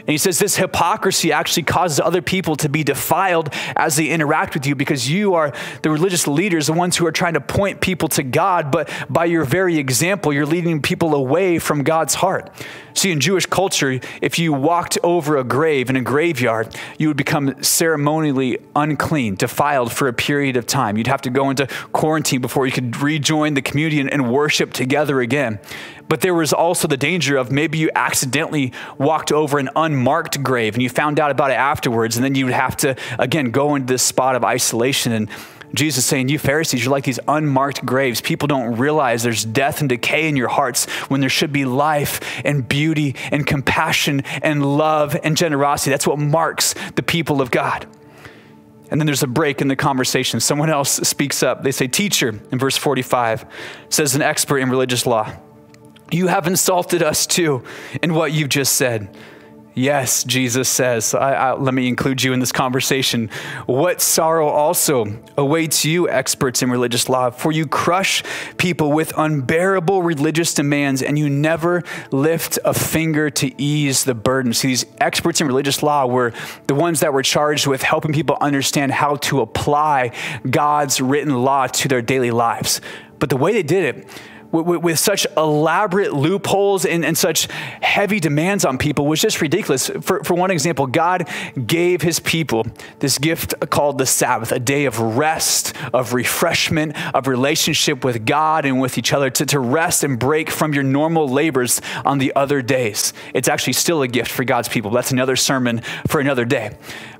And 0.07 0.13
he 0.13 0.17
says 0.17 0.39
this 0.39 0.55
hypocrisy 0.55 1.33
actually 1.33 1.63
causes 1.63 1.99
other 1.99 2.21
people 2.21 2.55
to 2.57 2.69
be 2.69 2.81
defiled 2.81 3.53
as 3.75 3.97
they 3.97 4.07
interact 4.07 4.53
with 4.53 4.65
you 4.65 4.73
because 4.73 5.09
you 5.09 5.33
are 5.33 5.51
the 5.81 5.89
religious 5.89 6.27
leaders, 6.27 6.67
the 6.67 6.73
ones 6.73 6.95
who 6.95 7.05
are 7.05 7.11
trying 7.11 7.33
to 7.33 7.41
point 7.41 7.81
people 7.81 8.07
to 8.09 8.23
God, 8.23 8.71
but 8.71 8.89
by 9.09 9.25
your 9.25 9.43
very 9.43 9.77
example, 9.77 10.31
you're 10.31 10.45
leading 10.45 10.81
people 10.81 11.13
away 11.13 11.59
from 11.59 11.83
God's 11.83 12.15
heart. 12.15 12.49
See, 12.93 13.11
in 13.11 13.19
Jewish 13.19 13.45
culture, 13.45 13.99
if 14.21 14.39
you 14.39 14.53
walked 14.53 14.97
over 15.03 15.37
a 15.37 15.43
grave 15.43 15.89
in 15.89 15.95
a 15.95 16.01
graveyard, 16.01 16.75
you 16.97 17.09
would 17.09 17.17
become 17.17 17.61
ceremonially 17.61 18.57
unclean, 18.75 19.35
defiled 19.35 19.91
for 19.91 20.07
a 20.07 20.13
period 20.13 20.55
of 20.55 20.65
time. 20.65 20.97
You'd 20.97 21.05
have 21.05 21.21
to 21.23 21.29
go 21.29 21.51
into 21.51 21.67
quarantine 21.91 22.41
before 22.41 22.65
you 22.65 22.71
could 22.71 22.99
rejoin 22.99 23.53
the 23.53 23.61
community 23.61 23.99
and 23.99 24.31
worship 24.31 24.73
together 24.73 25.21
again. 25.21 25.59
But 26.09 26.21
there 26.21 26.33
was 26.33 26.53
also 26.53 26.87
the 26.87 26.97
danger 26.97 27.37
of 27.37 27.51
maybe 27.51 27.77
you 27.77 27.89
accidentally 27.95 28.71
walked 28.97 29.31
over 29.31 29.59
an 29.59 29.69
unmarked 29.75 30.41
grave 30.41 30.73
and 30.73 30.81
you 30.81 30.89
found 30.89 31.19
out 31.19 31.31
about 31.31 31.51
it 31.51 31.55
afterwards, 31.55 32.15
and 32.15 32.23
then 32.23 32.35
you 32.35 32.45
would 32.45 32.53
have 32.53 32.77
to, 32.77 32.95
again, 33.19 33.51
go 33.51 33.75
into 33.75 33.93
this 33.93 34.03
spot 34.03 34.35
of 34.35 34.43
isolation. 34.43 35.11
And 35.11 35.29
Jesus 35.73 36.05
saying, 36.05 36.29
You 36.29 36.39
Pharisees, 36.39 36.83
you're 36.83 36.91
like 36.91 37.03
these 37.03 37.19
unmarked 37.27 37.85
graves. 37.85 38.21
People 38.21 38.47
don't 38.47 38.77
realize 38.77 39.23
there's 39.23 39.43
death 39.43 39.81
and 39.81 39.89
decay 39.89 40.29
in 40.29 40.35
your 40.37 40.47
hearts 40.47 40.85
when 41.09 41.19
there 41.19 41.29
should 41.29 41.51
be 41.51 41.65
life 41.65 42.21
and 42.45 42.67
beauty 42.67 43.15
and 43.31 43.45
compassion 43.45 44.21
and 44.41 44.77
love 44.77 45.17
and 45.23 45.35
generosity. 45.35 45.91
That's 45.91 46.07
what 46.07 46.19
marks 46.19 46.73
the 46.95 47.03
people 47.03 47.41
of 47.41 47.51
God. 47.51 47.85
And 48.89 49.01
then 49.01 49.05
there's 49.05 49.23
a 49.23 49.27
break 49.27 49.59
in 49.59 49.67
the 49.67 49.75
conversation. 49.75 50.39
Someone 50.39 50.69
else 50.69 50.91
speaks 50.91 51.43
up. 51.43 51.63
They 51.63 51.73
say, 51.73 51.87
Teacher, 51.87 52.39
in 52.51 52.57
verse 52.57 52.77
45, 52.77 53.45
says 53.89 54.15
an 54.15 54.21
expert 54.21 54.59
in 54.59 54.69
religious 54.69 55.05
law. 55.05 55.35
You 56.11 56.27
have 56.27 56.47
insulted 56.47 57.03
us 57.03 57.27
too 57.27 57.63
in 58.01 58.13
what 58.13 58.31
you've 58.31 58.49
just 58.49 58.73
said. 58.73 59.09
Yes, 59.77 60.23
Jesus 60.23 60.67
says, 60.67 61.13
I, 61.13 61.33
I, 61.33 61.53
let 61.53 61.71
me 61.71 61.87
include 61.87 62.23
you 62.23 62.33
in 62.33 62.39
this 62.39 62.51
conversation. 62.51 63.29
What 63.67 64.01
sorrow 64.01 64.47
also 64.47 65.05
awaits 65.37 65.85
you, 65.85 66.09
experts 66.09 66.63
in 66.63 66.71
religious 66.71 67.07
law, 67.09 67.29
for 67.29 67.51
you 67.51 67.67
crush 67.67 68.23
people 68.57 68.91
with 68.91 69.13
unbearable 69.15 70.01
religious 70.01 70.55
demands 70.55 71.03
and 71.03 71.19
you 71.19 71.29
never 71.29 71.83
lift 72.09 72.57
a 72.65 72.73
finger 72.73 73.29
to 73.29 73.61
ease 73.61 74.03
the 74.03 74.15
burden. 74.15 74.51
See, 74.51 74.69
these 74.69 74.87
experts 74.99 75.41
in 75.41 75.47
religious 75.47 75.83
law 75.83 76.07
were 76.07 76.33
the 76.65 76.73
ones 76.73 77.01
that 77.01 77.13
were 77.13 77.21
charged 77.21 77.67
with 77.67 77.83
helping 77.83 78.13
people 78.13 78.35
understand 78.41 78.93
how 78.93 79.17
to 79.17 79.41
apply 79.41 80.11
God's 80.49 80.99
written 80.99 81.43
law 81.43 81.67
to 81.67 81.87
their 81.87 82.01
daily 82.01 82.31
lives. 82.31 82.81
But 83.19 83.29
the 83.29 83.37
way 83.37 83.53
they 83.53 83.61
did 83.61 83.95
it, 83.95 84.07
with, 84.51 84.83
with, 84.83 84.99
such 84.99 85.27
elaborate 85.35 86.13
loopholes 86.13 86.85
and, 86.85 87.05
and, 87.05 87.17
such 87.17 87.47
heavy 87.81 88.19
demands 88.19 88.65
on 88.65 88.77
people 88.77 89.05
was 89.05 89.21
just 89.21 89.41
ridiculous. 89.41 89.89
For, 90.01 90.23
for 90.23 90.33
one 90.33 90.51
example, 90.51 90.87
God 90.87 91.27
gave 91.65 92.01
his 92.01 92.19
people 92.19 92.65
this 92.99 93.17
gift 93.17 93.53
called 93.69 93.97
the 93.97 94.05
Sabbath, 94.05 94.51
a 94.51 94.59
day 94.59 94.85
of 94.85 94.99
rest, 94.99 95.73
of 95.93 96.13
refreshment, 96.13 96.95
of 97.15 97.27
relationship 97.27 98.03
with 98.03 98.25
God 98.25 98.65
and 98.65 98.79
with 98.79 98.97
each 98.97 99.13
other, 99.13 99.29
to, 99.31 99.45
to 99.47 99.59
rest 99.59 100.03
and 100.03 100.19
break 100.19 100.49
from 100.49 100.73
your 100.73 100.83
normal 100.83 101.27
labors 101.27 101.81
on 102.05 102.17
the 102.17 102.33
other 102.35 102.61
days. 102.61 103.13
It's 103.33 103.47
actually 103.47 103.73
still 103.73 104.01
a 104.01 104.07
gift 104.07 104.31
for 104.31 104.43
God's 104.43 104.69
people. 104.69 104.91
That's 104.91 105.11
another 105.11 105.35
sermon 105.35 105.81
for 106.07 106.19
another 106.19 106.45
day. 106.45 106.77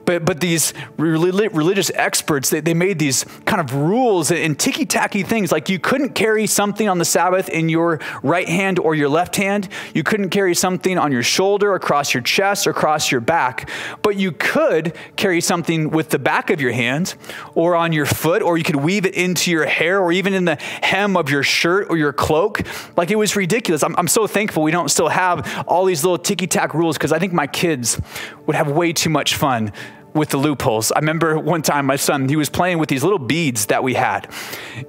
But, 0.07 0.23
but 0.23 0.39
these 0.39 0.73
religious 0.95 1.91
experts, 1.93 2.49
they, 2.49 2.61
they 2.61 2.73
made 2.73 2.97
these 2.97 3.25
kind 3.43 3.59
of 3.59 3.75
rules 3.75 4.31
and 4.31 4.57
ticky 4.57 4.85
tacky 4.85 5.21
things 5.21 5.51
like 5.51 5.67
you 5.67 5.79
couldn't 5.79 6.15
carry 6.15 6.47
something 6.47 6.87
on 6.87 6.97
the 6.97 7.03
Sabbath 7.03 7.49
in 7.49 7.67
your 7.67 7.99
right 8.23 8.47
hand 8.47 8.79
or 8.79 8.95
your 8.95 9.09
left 9.09 9.35
hand. 9.35 9.67
You 9.93 10.03
couldn't 10.03 10.29
carry 10.29 10.55
something 10.55 10.97
on 10.97 11.11
your 11.11 11.23
shoulder, 11.23 11.73
across 11.73 12.13
your 12.13 12.23
chest, 12.23 12.67
or 12.67 12.69
across 12.69 13.11
your 13.11 13.19
back. 13.19 13.69
But 14.01 14.15
you 14.15 14.31
could 14.31 14.95
carry 15.17 15.41
something 15.41 15.89
with 15.89 16.09
the 16.09 16.19
back 16.19 16.51
of 16.51 16.61
your 16.61 16.71
hand 16.71 17.15
or 17.53 17.75
on 17.75 17.91
your 17.91 18.05
foot, 18.05 18.41
or 18.41 18.57
you 18.57 18.63
could 18.63 18.77
weave 18.77 19.05
it 19.05 19.13
into 19.13 19.51
your 19.51 19.65
hair 19.65 19.99
or 19.99 20.13
even 20.13 20.33
in 20.33 20.45
the 20.45 20.55
hem 20.55 21.17
of 21.17 21.29
your 21.29 21.43
shirt 21.43 21.87
or 21.89 21.97
your 21.97 22.13
cloak. 22.13 22.61
Like 22.95 23.11
it 23.11 23.17
was 23.17 23.35
ridiculous. 23.35 23.83
I'm, 23.83 23.93
I'm 23.97 24.07
so 24.07 24.25
thankful 24.25 24.63
we 24.63 24.71
don't 24.71 24.87
still 24.89 25.09
have 25.09 25.65
all 25.67 25.83
these 25.83 26.05
little 26.05 26.17
ticky 26.17 26.47
tack 26.47 26.73
rules 26.73 26.97
because 26.97 27.11
I 27.11 27.19
think 27.19 27.33
my 27.33 27.45
kids 27.45 27.99
would 28.45 28.55
have 28.55 28.71
way 28.71 28.93
too 28.93 29.09
much 29.09 29.35
fun 29.35 29.73
with 30.17 30.29
the 30.29 30.37
loopholes. 30.37 30.91
I 30.91 30.99
remember 30.99 31.39
one 31.39 31.61
time 31.61 31.85
my 31.85 31.95
son, 31.95 32.27
he 32.27 32.35
was 32.35 32.49
playing 32.49 32.79
with 32.79 32.89
these 32.89 33.03
little 33.03 33.19
beads 33.19 33.67
that 33.67 33.83
we 33.83 33.93
had. 33.93 34.29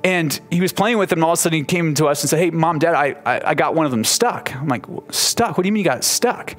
And 0.02 0.38
he 0.50 0.61
was 0.61 0.73
playing 0.73 0.99
with 0.99 1.11
them, 1.11 1.18
and 1.18 1.25
all 1.25 1.32
of 1.32 1.38
a 1.38 1.42
sudden 1.42 1.58
he 1.58 1.64
came 1.64 1.94
to 1.94 2.06
us 2.06 2.23
and 2.23 2.30
said, 2.30 2.38
Hey, 2.38 2.50
mom, 2.50 2.78
dad, 2.78 2.94
I, 2.94 3.16
I, 3.25 3.50
I 3.50 3.54
got 3.54 3.75
one 3.75 3.87
of 3.87 3.92
them 3.92 4.04
stuck. 4.04 4.54
I'm 4.54 4.68
like, 4.68 4.87
Stuck? 5.11 5.56
What 5.56 5.62
do 5.62 5.68
you 5.68 5.73
mean 5.73 5.85
you 5.85 5.90
got 5.90 6.04
stuck? 6.04 6.56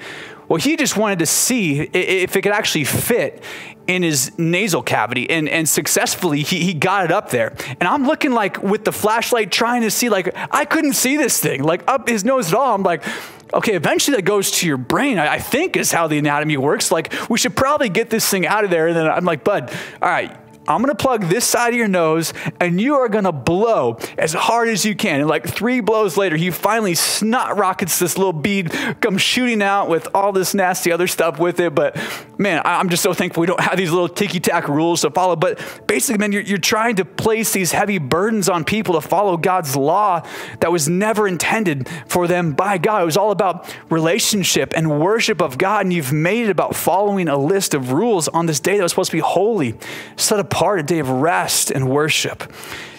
Well, 0.47 0.59
he 0.59 0.75
just 0.77 0.97
wanted 0.97 1.19
to 1.19 1.27
see 1.27 1.81
if 1.81 2.35
it 2.35 2.41
could 2.41 2.51
actually 2.51 2.83
fit 2.83 3.43
in 3.85 4.01
his 4.01 4.37
nasal 4.37 4.81
cavity 4.81 5.29
and, 5.29 5.47
and 5.47 5.67
successfully 5.67 6.41
he, 6.41 6.63
he 6.63 6.73
got 6.73 7.05
it 7.05 7.11
up 7.11 7.29
there. 7.29 7.55
And 7.79 7.83
I'm 7.83 8.05
looking 8.05 8.31
like 8.31 8.61
with 8.61 8.83
the 8.83 8.91
flashlight 8.91 9.51
trying 9.51 9.81
to 9.81 9.91
see, 9.91 10.09
like, 10.09 10.35
I 10.51 10.65
couldn't 10.65 10.93
see 10.93 11.17
this 11.17 11.39
thing, 11.39 11.63
like 11.63 11.83
up 11.87 12.07
his 12.07 12.25
nose 12.25 12.49
at 12.49 12.55
all. 12.55 12.73
I'm 12.73 12.83
like, 12.83 13.03
okay, 13.53 13.73
eventually 13.73 14.15
that 14.15 14.23
goes 14.23 14.51
to 14.51 14.67
your 14.67 14.77
brain, 14.77 15.17
I, 15.17 15.33
I 15.33 15.39
think 15.39 15.77
is 15.77 15.91
how 15.91 16.07
the 16.07 16.17
anatomy 16.17 16.57
works. 16.57 16.91
Like, 16.91 17.13
we 17.29 17.37
should 17.37 17.55
probably 17.55 17.89
get 17.89 18.09
this 18.09 18.27
thing 18.27 18.45
out 18.45 18.63
of 18.63 18.69
there. 18.69 18.87
And 18.87 18.95
then 18.95 19.07
I'm 19.07 19.25
like, 19.25 19.43
bud, 19.43 19.71
all 20.01 20.09
right, 20.09 20.35
I'm 20.69 20.81
gonna 20.81 20.93
plug 20.93 21.23
this 21.23 21.45
side 21.45 21.73
of 21.73 21.79
your 21.79 21.87
nose 21.87 22.31
and 22.59 22.79
you 22.79 22.95
are 22.95 23.09
gonna 23.09 23.31
blow 23.31 23.97
as 24.19 24.33
hard 24.33 24.69
as 24.69 24.85
you 24.85 24.95
can. 24.95 25.19
And 25.19 25.27
like 25.27 25.47
three 25.47 25.79
blows 25.81 26.15
later, 26.15 26.37
he 26.37 26.51
finally 26.51 26.93
snot 26.93 27.57
rockets 27.57 27.97
this 27.97 28.17
little 28.19 28.33
bead, 28.33 28.71
comes 29.01 29.23
shooting 29.23 29.63
out 29.63 29.89
with 29.89 30.07
all 30.13 30.31
this 30.31 30.53
nasty 30.53 30.91
other 30.91 31.07
stuff 31.07 31.39
with 31.39 31.59
it. 31.59 31.73
But 31.73 31.97
man, 32.37 32.61
I'm 32.63 32.89
just 32.89 33.01
so 33.01 33.13
thankful 33.13 33.41
we 33.41 33.47
don't 33.47 33.59
have 33.59 33.77
these 33.77 33.91
little 33.91 34.07
ticky 34.07 34.39
tack 34.39 34.67
rules 34.67 35.01
to 35.01 35.09
follow. 35.09 35.35
But 35.35 35.59
basically, 35.87 36.19
man, 36.19 36.31
you're, 36.31 36.43
you're 36.43 36.59
trying 36.59 36.97
to 36.97 37.05
place 37.05 37.51
these 37.51 37.71
heavy 37.71 37.97
burdens 37.97 38.47
on 38.47 38.63
people 38.63 38.93
to 38.93 39.01
follow 39.01 39.37
God's 39.37 39.75
law 39.75 40.21
that 40.59 40.71
was 40.71 40.87
never 40.87 41.27
intended 41.27 41.89
for 42.05 42.27
them 42.27 42.53
by 42.53 42.77
God. 42.77 43.01
It 43.01 43.05
was 43.05 43.17
all 43.17 43.31
about 43.31 43.73
relationship 43.89 44.73
and 44.75 45.01
worship 45.01 45.41
of 45.41 45.57
God. 45.57 45.87
And 45.87 45.93
you've 45.93 46.13
made 46.13 46.45
it 46.45 46.51
about 46.51 46.75
following 46.75 47.27
a 47.27 47.37
list 47.37 47.73
of 47.73 47.91
rules 47.91 48.27
on 48.27 48.45
this 48.45 48.59
day 48.59 48.77
that 48.77 48.83
was 48.83 48.91
supposed 48.91 49.09
to 49.09 49.17
be 49.17 49.21
holy, 49.21 49.73
set 50.15 50.39
apart 50.39 50.58
apart, 50.59 50.77
a 50.77 50.83
day 50.83 50.99
of 50.99 51.09
rest 51.09 51.71
and 51.71 51.89
worship. 51.89 52.51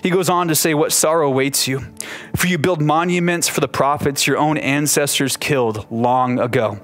He 0.02 0.09
goes 0.09 0.31
on 0.31 0.49
to 0.49 0.55
say, 0.55 0.73
What 0.73 0.93
sorrow 0.93 1.29
awaits 1.29 1.69
you? 1.69 1.85
For 2.35 2.47
you 2.47 2.57
build 2.57 2.81
monuments 2.81 3.49
for 3.49 3.61
the 3.61 3.69
prophets 3.69 4.26
your 4.26 4.38
own 4.38 4.57
ancestors 4.57 5.37
killed 5.37 5.87
long 5.90 6.38
ago. 6.38 6.81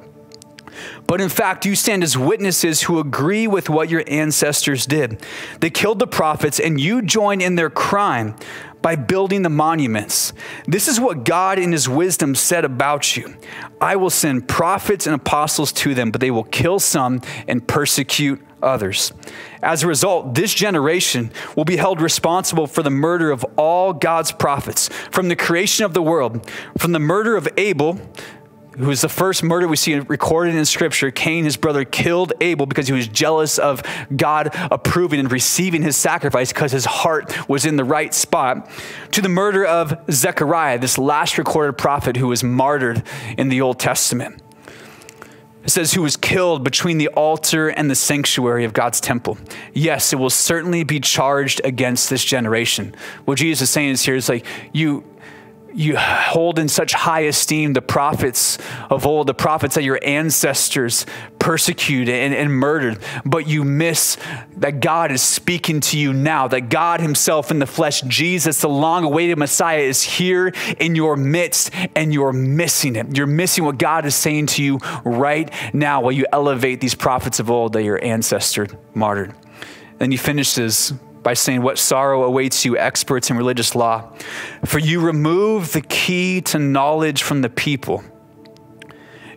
But 1.07 1.23
in 1.23 1.31
fact, 1.31 1.65
you 1.65 1.77
stand 1.77 2.03
as 2.03 2.19
witnesses 2.19 2.83
who 2.83 2.99
agree 2.99 3.47
with 3.47 3.71
what 3.71 3.89
your 3.89 4.05
ancestors 4.07 4.85
did. 4.85 5.25
They 5.61 5.71
killed 5.71 5.99
the 5.99 6.07
prophets, 6.07 6.61
and 6.61 6.79
you 6.79 7.01
join 7.01 7.41
in 7.41 7.55
their 7.55 7.71
crime 7.71 8.37
by 8.83 8.97
building 8.97 9.41
the 9.41 9.49
monuments. 9.49 10.35
This 10.67 10.89
is 10.89 11.01
what 11.01 11.25
God 11.25 11.59
in 11.59 11.73
his 11.73 11.89
wisdom 11.89 12.35
said 12.35 12.67
about 12.67 13.17
you 13.17 13.35
I 13.81 13.97
will 13.97 14.11
send 14.11 14.47
prophets 14.47 15.07
and 15.07 15.15
apostles 15.15 15.73
to 15.73 15.95
them, 15.95 16.11
but 16.11 16.21
they 16.21 16.31
will 16.31 16.45
kill 16.45 16.81
some 16.81 17.23
and 17.49 17.67
persecute 17.67 18.46
others. 18.63 19.13
As 19.63 19.83
a 19.83 19.87
result, 19.87 20.35
this 20.35 20.55
generation 20.55 21.31
will 21.55 21.65
be 21.65 21.77
held 21.77 22.01
responsible 22.01 22.67
for 22.67 22.83
the 22.83 22.91
murder 22.91 23.31
of 23.31 23.45
all 23.57 23.93
God's 23.93 24.33
prophets 24.33 24.89
from 25.11 25.29
the 25.29 25.37
creation 25.37 25.85
of 25.85 25.95
the 25.95 26.03
world, 26.03 26.49
from 26.79 26.93
the 26.93 26.99
murder 26.99 27.37
of 27.37 27.49
Abel, 27.57 28.01
who 28.79 28.91
is 28.91 29.01
the 29.01 29.09
first 29.09 29.43
murder 29.43 29.67
we 29.67 29.77
see 29.77 29.99
recorded 29.99 30.55
in 30.55 30.65
Scripture. 30.65 31.11
Cain, 31.11 31.45
his 31.45 31.57
brother, 31.57 31.85
killed 31.85 32.33
Abel 32.41 32.67
because 32.67 32.87
he 32.87 32.93
was 32.93 33.09
jealous 33.09 33.59
of 33.59 33.83
God 34.15 34.51
approving 34.71 35.19
and 35.19 35.33
receiving 35.33 35.83
his 35.83 35.97
sacrifice 35.97 36.53
because 36.53 36.73
his 36.73 36.85
heart 36.85 37.49
was 37.49 37.65
in 37.65 37.77
the 37.77 37.85
right 37.85 38.13
spot. 38.13 38.71
To 39.13 39.23
the 39.23 39.29
murder 39.29 39.65
of 39.65 39.97
Zechariah, 40.11 40.79
this 40.79 40.99
last 40.99 41.39
recorded 41.39 41.79
prophet 41.79 42.17
who 42.17 42.29
was 42.29 42.45
martyred 42.45 43.03
in 43.39 43.49
the 43.49 43.63
Old 43.63 43.79
Testament. 43.79 44.43
It 45.67 45.71
says, 45.71 45.93
who 45.93 46.03
was 46.03 46.17
killed 46.17 46.63
between 46.63 46.99
the 46.99 47.09
altar 47.09 47.69
and 47.69 47.91
the 47.91 47.97
sanctuary 47.97 48.65
of 48.65 48.73
God's 48.73 49.01
temple. 49.01 49.37
Yes, 49.75 50.13
it 50.13 50.17
will 50.17 50.31
certainly 50.31 50.85
be 50.85 51.01
charged 51.01 51.61
against 51.65 52.09
this 52.09 52.25
generation. 52.25 52.95
What 53.25 53.39
Jesus 53.39 53.69
is 53.69 53.71
saying 53.71 53.91
is 53.91 54.05
here 54.05 54.15
is 54.15 54.29
like, 54.29 54.47
you, 54.73 55.03
you 55.77 55.97
hold 55.97 56.59
in 56.59 56.69
such 56.69 56.95
high 56.95 57.21
esteem 57.21 57.75
the 57.75 57.83
prophets 57.83 58.57
of 58.89 59.07
old, 59.07 59.27
the 59.27 59.35
prophets 59.35 59.75
that 59.75 59.85
your 59.85 59.99
ancestors 60.03 61.05
persecuted 61.39 62.15
and, 62.15 62.33
and, 62.33 62.51
murdered, 62.51 62.99
but 63.27 63.47
you 63.47 63.63
miss 63.63 64.17
that 64.57 64.81
God 64.81 65.13
is 65.13 65.21
speaking 65.21 65.81
to 65.81 65.99
you 65.99 66.15
now, 66.15 66.49
that 66.49 66.71
God 66.71 67.01
Himself 67.01 67.51
in 67.51 67.59
the 67.59 67.67
flesh, 67.67 68.01
Jesus, 68.03 68.63
the 68.63 68.69
long 68.71 69.05
awaited 69.05 69.37
Messiah, 69.37 69.81
is 69.81 70.03
here 70.03 70.49
in 70.81 70.95
your 70.95 71.15
midst 71.15 71.71
and 71.95 72.13
you're 72.13 72.33
missing 72.33 72.97
it. 72.97 73.15
You're 73.15 73.27
missing 73.27 73.65
what 73.65 73.77
God 73.77 74.07
is 74.07 74.15
saying 74.15 74.47
to 74.47 74.63
you 74.63 74.79
right 75.05 75.53
now 75.75 76.01
while 76.01 76.13
you 76.13 76.25
elevate 76.33 76.81
these 76.81 76.95
prophets 76.95 77.39
of 77.39 77.51
old 77.51 77.75
that 77.75 77.83
your 77.83 78.03
ancestor 78.03 78.67
martyred. 78.95 79.35
And 80.01 80.11
he 80.11 80.17
finishes 80.17 80.95
by 81.27 81.35
saying, 81.35 81.61
What 81.61 81.77
sorrow 81.77 82.23
awaits 82.23 82.65
you, 82.65 82.79
experts 82.79 83.31
in 83.31 83.37
religious 83.37 83.75
law? 83.75 84.13
For 84.65 84.79
you 84.79 85.01
remove 85.01 85.73
the 85.73 85.81
key 85.81 86.41
to 86.43 86.61
knowledge 86.61 87.25
from 87.25 87.43
the 87.43 87.49
people. 87.49 88.05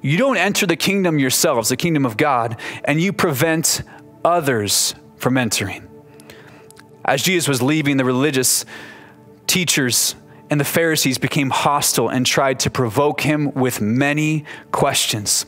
You 0.04 0.16
don't 0.16 0.38
enter 0.38 0.68
the 0.68 0.76
kingdom 0.76 1.18
yourselves, 1.18 1.70
the 1.70 1.78
kingdom 1.78 2.06
of 2.06 2.16
God, 2.16 2.60
and 2.84 3.02
you 3.02 3.12
prevent 3.12 3.82
others 4.24 4.94
from 5.18 5.36
entering. 5.36 5.90
As 7.04 7.24
Jesus 7.24 7.48
was 7.48 7.60
leaving, 7.60 7.98
the 7.98 8.06
religious 8.06 8.66
teachers 9.48 10.14
and 10.52 10.60
the 10.60 10.66
Pharisees 10.66 11.18
became 11.18 11.50
hostile 11.50 12.08
and 12.08 12.24
tried 12.24 12.60
to 12.60 12.70
provoke 12.70 13.22
him 13.22 13.52
with 13.54 13.82
many 13.82 14.46
questions. 14.72 15.48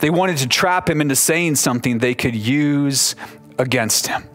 They 0.00 0.10
wanted 0.10 0.36
to 0.36 0.48
trap 0.48 0.90
him 0.90 1.00
into 1.00 1.16
saying 1.16 1.54
something 1.54 1.96
they 1.96 2.14
could 2.14 2.36
use 2.36 3.16
against 3.58 4.08
him. 4.08 4.28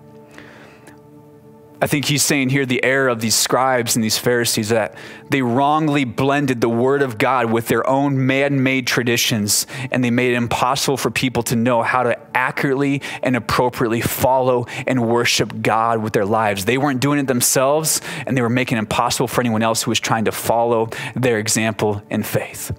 I 1.80 1.86
think 1.86 2.06
he's 2.06 2.24
saying 2.24 2.50
here 2.50 2.66
the 2.66 2.84
error 2.84 3.08
of 3.08 3.22
these 3.22 3.36
scribes 3.36 3.96
and 3.96 4.04
these 4.04 4.18
Pharisees 4.18 4.70
that 4.70 4.96
they 5.30 5.44
wrongly 5.44 6.06
blended 6.06 6.60
the 6.60 6.70
word 6.70 7.04
of 7.04 7.20
God 7.20 7.52
with 7.52 7.68
their 7.68 7.88
own 7.88 8.26
man 8.26 8.64
made 8.64 8.88
traditions, 8.88 9.68
and 9.92 10.04
they 10.04 10.10
made 10.10 10.34
it 10.34 10.38
impossible 10.38 10.98
for 10.98 11.12
people 11.12 11.44
to 11.44 11.56
know 11.56 11.84
how 11.84 12.02
to 12.02 12.18
accurately 12.36 13.04
and 13.22 13.36
appropriately 13.36 14.02
follow 14.02 14.66
and 14.88 15.08
worship 15.08 15.62
God 15.62 16.02
with 16.02 16.14
their 16.14 16.26
lives. 16.26 16.66
They 16.66 16.80
weren't 16.80 17.00
doing 17.00 17.20
it 17.20 17.28
themselves, 17.28 18.02
and 18.26 18.36
they 18.36 18.42
were 18.42 18.50
making 18.50 18.78
it 18.78 18.80
impossible 18.80 19.28
for 19.28 19.42
anyone 19.42 19.62
else 19.62 19.84
who 19.84 19.92
was 19.92 20.00
trying 20.00 20.26
to 20.26 20.32
follow 20.32 20.90
their 21.16 21.38
example 21.38 22.02
in 22.10 22.24
faith. 22.24 22.72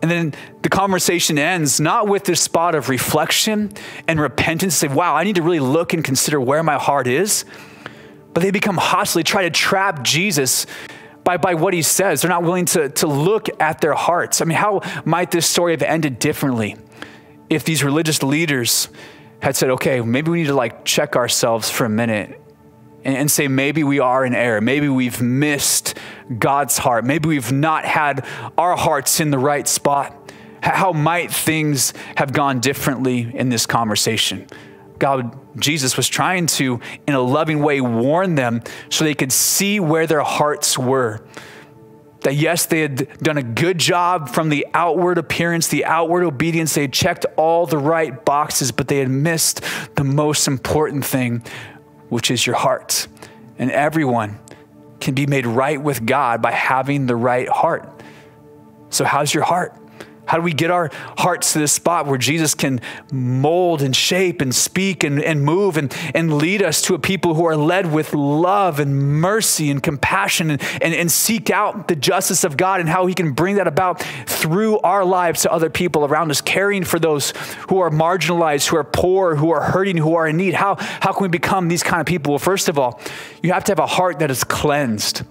And 0.00 0.10
then 0.10 0.32
the 0.62 0.68
conversation 0.68 1.38
ends 1.38 1.80
not 1.80 2.08
with 2.08 2.24
this 2.24 2.40
spot 2.40 2.74
of 2.74 2.88
reflection 2.88 3.72
and 4.06 4.18
repentance, 4.18 4.76
say, 4.76 4.88
wow, 4.88 5.14
I 5.16 5.24
need 5.24 5.36
to 5.36 5.42
really 5.42 5.60
look 5.60 5.92
and 5.92 6.02
consider 6.02 6.40
where 6.40 6.62
my 6.62 6.78
heart 6.78 7.06
is 7.08 7.44
but 8.38 8.44
they 8.44 8.52
become 8.52 8.76
hostile. 8.76 9.18
They 9.18 9.24
try 9.24 9.42
to 9.42 9.50
trap 9.50 10.04
Jesus 10.04 10.64
by, 11.24 11.38
by 11.38 11.54
what 11.54 11.74
he 11.74 11.82
says. 11.82 12.22
They're 12.22 12.28
not 12.28 12.44
willing 12.44 12.66
to, 12.66 12.88
to 12.88 13.08
look 13.08 13.48
at 13.60 13.80
their 13.80 13.94
hearts. 13.94 14.40
I 14.40 14.44
mean, 14.44 14.56
how 14.56 14.82
might 15.04 15.32
this 15.32 15.44
story 15.44 15.72
have 15.72 15.82
ended 15.82 16.20
differently 16.20 16.76
if 17.50 17.64
these 17.64 17.82
religious 17.82 18.22
leaders 18.22 18.90
had 19.42 19.56
said, 19.56 19.70
okay, 19.70 20.00
maybe 20.02 20.30
we 20.30 20.42
need 20.42 20.46
to 20.46 20.54
like 20.54 20.84
check 20.84 21.16
ourselves 21.16 21.68
for 21.68 21.84
a 21.84 21.88
minute 21.88 22.40
and, 23.02 23.16
and 23.16 23.28
say, 23.28 23.48
maybe 23.48 23.82
we 23.82 23.98
are 23.98 24.24
in 24.24 24.36
error. 24.36 24.60
Maybe 24.60 24.88
we've 24.88 25.20
missed 25.20 25.98
God's 26.38 26.78
heart. 26.78 27.04
Maybe 27.04 27.28
we've 27.28 27.50
not 27.50 27.84
had 27.84 28.24
our 28.56 28.76
hearts 28.76 29.18
in 29.18 29.32
the 29.32 29.38
right 29.40 29.66
spot. 29.66 30.14
How 30.62 30.92
might 30.92 31.32
things 31.32 31.92
have 32.14 32.32
gone 32.32 32.60
differently 32.60 33.32
in 33.34 33.48
this 33.48 33.66
conversation? 33.66 34.46
God, 34.98 35.38
Jesus 35.60 35.96
was 35.96 36.08
trying 36.08 36.46
to, 36.46 36.80
in 37.06 37.14
a 37.14 37.20
loving 37.20 37.60
way, 37.60 37.80
warn 37.80 38.34
them 38.34 38.62
so 38.90 39.04
they 39.04 39.14
could 39.14 39.32
see 39.32 39.80
where 39.80 40.06
their 40.06 40.22
hearts 40.22 40.78
were. 40.78 41.24
That 42.22 42.34
yes, 42.34 42.66
they 42.66 42.80
had 42.80 43.18
done 43.18 43.38
a 43.38 43.42
good 43.42 43.78
job 43.78 44.28
from 44.28 44.48
the 44.48 44.66
outward 44.74 45.18
appearance, 45.18 45.68
the 45.68 45.84
outward 45.84 46.24
obedience. 46.24 46.74
They 46.74 46.82
had 46.82 46.92
checked 46.92 47.26
all 47.36 47.66
the 47.66 47.78
right 47.78 48.24
boxes, 48.24 48.72
but 48.72 48.88
they 48.88 48.98
had 48.98 49.08
missed 49.08 49.62
the 49.94 50.04
most 50.04 50.48
important 50.48 51.04
thing, 51.04 51.44
which 52.08 52.30
is 52.30 52.44
your 52.44 52.56
heart. 52.56 53.06
And 53.58 53.70
everyone 53.70 54.40
can 55.00 55.14
be 55.14 55.26
made 55.26 55.46
right 55.46 55.80
with 55.80 56.04
God 56.04 56.42
by 56.42 56.50
having 56.50 57.06
the 57.06 57.14
right 57.14 57.48
heart. 57.48 57.88
So, 58.90 59.04
how's 59.04 59.32
your 59.32 59.44
heart? 59.44 59.76
How 60.28 60.36
do 60.36 60.42
we 60.42 60.52
get 60.52 60.70
our 60.70 60.90
hearts 61.16 61.54
to 61.54 61.58
this 61.58 61.72
spot 61.72 62.06
where 62.06 62.18
Jesus 62.18 62.54
can 62.54 62.80
mold 63.10 63.80
and 63.80 63.96
shape 63.96 64.42
and 64.42 64.54
speak 64.54 65.02
and, 65.02 65.22
and 65.22 65.42
move 65.42 65.78
and, 65.78 65.94
and 66.14 66.34
lead 66.34 66.62
us 66.62 66.82
to 66.82 66.94
a 66.94 66.98
people 66.98 67.34
who 67.34 67.46
are 67.46 67.56
led 67.56 67.92
with 67.92 68.12
love 68.12 68.78
and 68.78 68.94
mercy 68.94 69.70
and 69.70 69.82
compassion 69.82 70.50
and, 70.50 70.62
and, 70.82 70.94
and 70.94 71.10
seek 71.10 71.48
out 71.48 71.88
the 71.88 71.96
justice 71.96 72.44
of 72.44 72.58
God 72.58 72.80
and 72.80 72.90
how 72.90 73.06
he 73.06 73.14
can 73.14 73.32
bring 73.32 73.56
that 73.56 73.66
about 73.66 74.02
through 74.26 74.78
our 74.80 75.02
lives 75.02 75.42
to 75.42 75.52
other 75.52 75.70
people 75.70 76.04
around 76.04 76.30
us, 76.30 76.42
caring 76.42 76.84
for 76.84 76.98
those 76.98 77.32
who 77.70 77.80
are 77.80 77.90
marginalized, 77.90 78.68
who 78.68 78.76
are 78.76 78.84
poor, 78.84 79.34
who 79.34 79.50
are 79.50 79.62
hurting, 79.62 79.96
who 79.96 80.14
are 80.14 80.28
in 80.28 80.36
need? 80.36 80.52
How, 80.52 80.76
how 80.76 81.12
can 81.12 81.22
we 81.22 81.28
become 81.28 81.68
these 81.68 81.82
kind 81.82 82.00
of 82.02 82.06
people? 82.06 82.32
Well, 82.32 82.38
first 82.38 82.68
of 82.68 82.78
all, 82.78 83.00
you 83.42 83.52
have 83.52 83.64
to 83.64 83.72
have 83.72 83.78
a 83.78 83.86
heart 83.86 84.18
that 84.18 84.30
is 84.30 84.44
cleansed. 84.44 85.22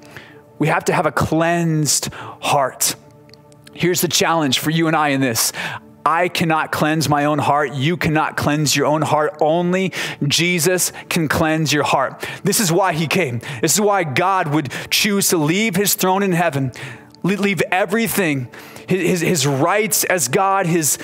We 0.57 0.67
have 0.69 0.85
to 0.85 0.93
have 0.93 1.05
a 1.05 1.11
cleansed 1.11 2.11
heart. 2.13 2.95
Here's 3.77 4.01
the 4.01 4.07
challenge 4.07 4.57
for 4.57 4.71
you 4.71 4.87
and 4.87 4.95
I 4.95 5.09
in 5.09 5.21
this. 5.21 5.53
I 6.03 6.29
cannot 6.29 6.71
cleanse 6.71 7.07
my 7.09 7.25
own 7.25 7.37
heart. 7.37 7.73
You 7.73 7.95
cannot 7.95 8.37
cleanse 8.37 8.75
your 8.75 8.87
own 8.87 9.03
heart. 9.03 9.37
Only 9.39 9.93
Jesus 10.25 10.91
can 11.09 11.27
cleanse 11.27 11.71
your 11.71 11.83
heart. 11.83 12.25
This 12.43 12.59
is 12.59 12.71
why 12.71 12.93
he 12.93 13.07
came. 13.07 13.41
This 13.61 13.75
is 13.75 13.81
why 13.81 14.03
God 14.03 14.47
would 14.47 14.71
choose 14.89 15.27
to 15.29 15.37
leave 15.37 15.75
his 15.75 15.93
throne 15.93 16.23
in 16.23 16.31
heaven, 16.31 16.71
leave 17.23 17.61
everything, 17.71 18.47
his, 18.87 19.21
his 19.21 19.45
rights 19.45 20.05
as 20.05 20.27
God, 20.27 20.65
his, 20.65 20.97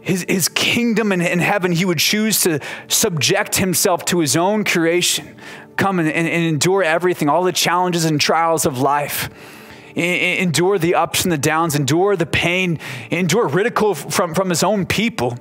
his, 0.00 0.24
his 0.26 0.48
kingdom 0.48 1.12
in, 1.12 1.20
in 1.20 1.38
heaven. 1.38 1.70
He 1.70 1.84
would 1.84 1.98
choose 1.98 2.40
to 2.40 2.60
subject 2.88 3.56
himself 3.56 4.04
to 4.06 4.18
his 4.18 4.36
own 4.36 4.64
creation, 4.64 5.36
come 5.76 6.00
and, 6.00 6.08
and, 6.08 6.26
and 6.26 6.44
endure 6.44 6.82
everything, 6.82 7.28
all 7.28 7.44
the 7.44 7.52
challenges 7.52 8.04
and 8.04 8.20
trials 8.20 8.66
of 8.66 8.80
life 8.80 9.28
endure 9.94 10.78
the 10.78 10.94
ups 10.94 11.24
and 11.24 11.32
the 11.32 11.38
downs, 11.38 11.74
endure 11.74 12.16
the 12.16 12.26
pain, 12.26 12.78
endure 13.10 13.46
ridicule 13.46 13.94
from, 13.94 14.34
from 14.34 14.48
his 14.48 14.62
own 14.62 14.86
people. 14.86 15.38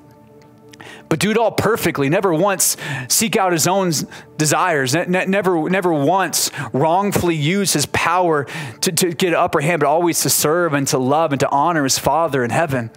But 1.10 1.20
do 1.20 1.30
it 1.30 1.38
all 1.38 1.52
perfectly, 1.52 2.10
never 2.10 2.34
once 2.34 2.76
seek 3.08 3.36
out 3.36 3.52
his 3.52 3.68
own 3.68 3.92
desires, 4.38 4.94
never, 4.94 5.70
never 5.70 5.94
once 5.94 6.50
wrongfully 6.72 7.36
use 7.36 7.74
his 7.74 7.86
power 7.88 8.46
to, 8.82 8.92
to 8.92 9.14
get 9.14 9.34
upper 9.34 9.62
hand, 9.62 9.82
but 9.82 9.88
always 9.88 10.22
to 10.22 10.30
serve 10.30 10.74
and 10.74 10.88
to 10.88 10.98
love 10.98 11.32
and 11.32 11.40
to 11.42 11.50
honor 11.50 11.84
his 11.84 12.00
Father 12.00 12.44
in 12.44 12.50
heaven. 12.50 12.90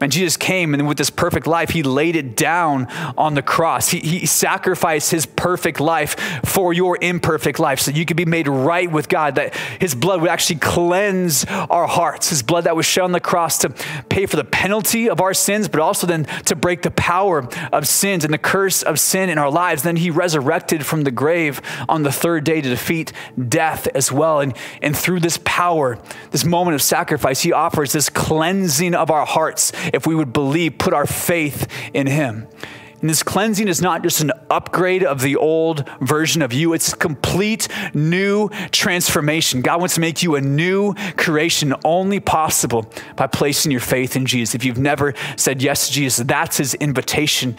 And 0.00 0.10
Jesus 0.10 0.36
came 0.36 0.74
and 0.74 0.88
with 0.88 0.98
this 0.98 1.10
perfect 1.10 1.46
life, 1.46 1.70
he 1.70 1.82
laid 1.82 2.16
it 2.16 2.36
down 2.36 2.86
on 3.16 3.34
the 3.34 3.42
cross. 3.42 3.90
He, 3.90 4.00
he 4.00 4.26
sacrificed 4.26 5.10
his 5.10 5.24
perfect 5.24 5.80
life 5.80 6.16
for 6.44 6.72
your 6.72 6.98
imperfect 7.00 7.58
life 7.58 7.80
so 7.80 7.90
you 7.90 8.04
could 8.04 8.16
be 8.16 8.24
made 8.24 8.48
right 8.48 8.90
with 8.90 9.08
God, 9.08 9.36
that 9.36 9.54
his 9.80 9.94
blood 9.94 10.20
would 10.20 10.30
actually 10.30 10.56
cleanse 10.56 11.44
our 11.44 11.86
hearts. 11.86 12.30
His 12.30 12.42
blood 12.42 12.64
that 12.64 12.76
was 12.76 12.86
shed 12.86 13.04
on 13.04 13.12
the 13.12 13.20
cross 13.20 13.58
to 13.58 13.70
pay 14.08 14.26
for 14.26 14.36
the 14.36 14.44
penalty 14.44 15.08
of 15.08 15.20
our 15.20 15.32
sins, 15.34 15.68
but 15.68 15.80
also 15.80 16.06
then 16.06 16.24
to 16.46 16.56
break 16.56 16.82
the 16.82 16.90
power 16.90 17.48
of 17.72 17.86
sins 17.86 18.24
and 18.24 18.34
the 18.34 18.38
curse 18.38 18.82
of 18.82 18.98
sin 18.98 19.28
in 19.28 19.38
our 19.38 19.50
lives. 19.50 19.82
Then 19.82 19.96
he 19.96 20.10
resurrected 20.10 20.84
from 20.84 21.04
the 21.04 21.10
grave 21.10 21.60
on 21.88 22.02
the 22.02 22.12
third 22.12 22.44
day 22.44 22.60
to 22.60 22.68
defeat 22.68 23.12
death 23.48 23.86
as 23.94 24.10
well. 24.10 24.40
And, 24.40 24.56
and 24.82 24.96
through 24.96 25.20
this 25.20 25.38
power, 25.44 25.98
this 26.30 26.44
moment 26.44 26.74
of 26.74 26.82
sacrifice, 26.82 27.42
he 27.42 27.52
offers 27.52 27.92
this 27.92 28.08
cleansing 28.08 28.94
of 28.94 29.10
our 29.10 29.24
hearts 29.24 29.72
if 29.92 30.06
we 30.06 30.14
would 30.14 30.32
believe, 30.32 30.78
put 30.78 30.94
our 30.94 31.06
faith 31.06 31.68
in 31.92 32.06
Him. 32.06 32.46
And 33.04 33.10
this 33.10 33.22
cleansing 33.22 33.68
is 33.68 33.82
not 33.82 34.02
just 34.02 34.22
an 34.22 34.32
upgrade 34.48 35.04
of 35.04 35.20
the 35.20 35.36
old 35.36 35.86
version 36.00 36.40
of 36.40 36.54
you, 36.54 36.72
it's 36.72 36.94
complete 36.94 37.68
new 37.92 38.48
transformation. 38.70 39.60
God 39.60 39.80
wants 39.80 39.96
to 39.96 40.00
make 40.00 40.22
you 40.22 40.36
a 40.36 40.40
new 40.40 40.94
creation, 41.18 41.74
only 41.84 42.18
possible 42.18 42.90
by 43.14 43.26
placing 43.26 43.72
your 43.72 43.82
faith 43.82 44.16
in 44.16 44.24
Jesus. 44.24 44.54
If 44.54 44.64
you've 44.64 44.78
never 44.78 45.12
said 45.36 45.60
yes 45.60 45.88
to 45.88 45.92
Jesus, 45.92 46.26
that's 46.26 46.56
His 46.56 46.72
invitation 46.72 47.58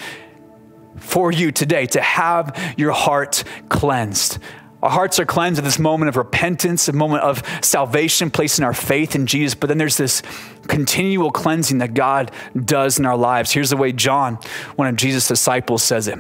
for 0.97 1.31
you 1.31 1.51
today 1.51 1.85
to 1.85 2.01
have 2.01 2.73
your 2.75 2.91
heart 2.91 3.43
cleansed. 3.69 4.39
Our 4.85 4.91
hearts 4.91 5.19
are 5.19 5.25
cleansed 5.25 5.57
at 5.57 5.63
this 5.63 5.79
moment 5.79 6.09
of 6.09 6.15
repentance, 6.15 6.87
a 6.87 6.93
moment 6.93 7.23
of 7.23 7.41
salvation, 7.63 8.29
placing 8.29 8.63
our 8.63 8.71
faith 8.71 9.15
in 9.15 9.25
Jesus. 9.25 9.55
But 9.55 9.65
then 9.65 9.79
there's 9.79 9.97
this 9.97 10.21
continual 10.67 11.31
cleansing 11.31 11.79
that 11.79 11.95
God 11.95 12.29
does 12.55 12.99
in 12.99 13.05
our 13.07 13.17
lives. 13.17 13.51
Here's 13.51 13.71
the 13.71 13.77
way 13.77 13.93
John, 13.93 14.35
one 14.75 14.87
of 14.87 14.95
Jesus' 14.95 15.27
disciples, 15.27 15.81
says 15.81 16.07
it. 16.07 16.19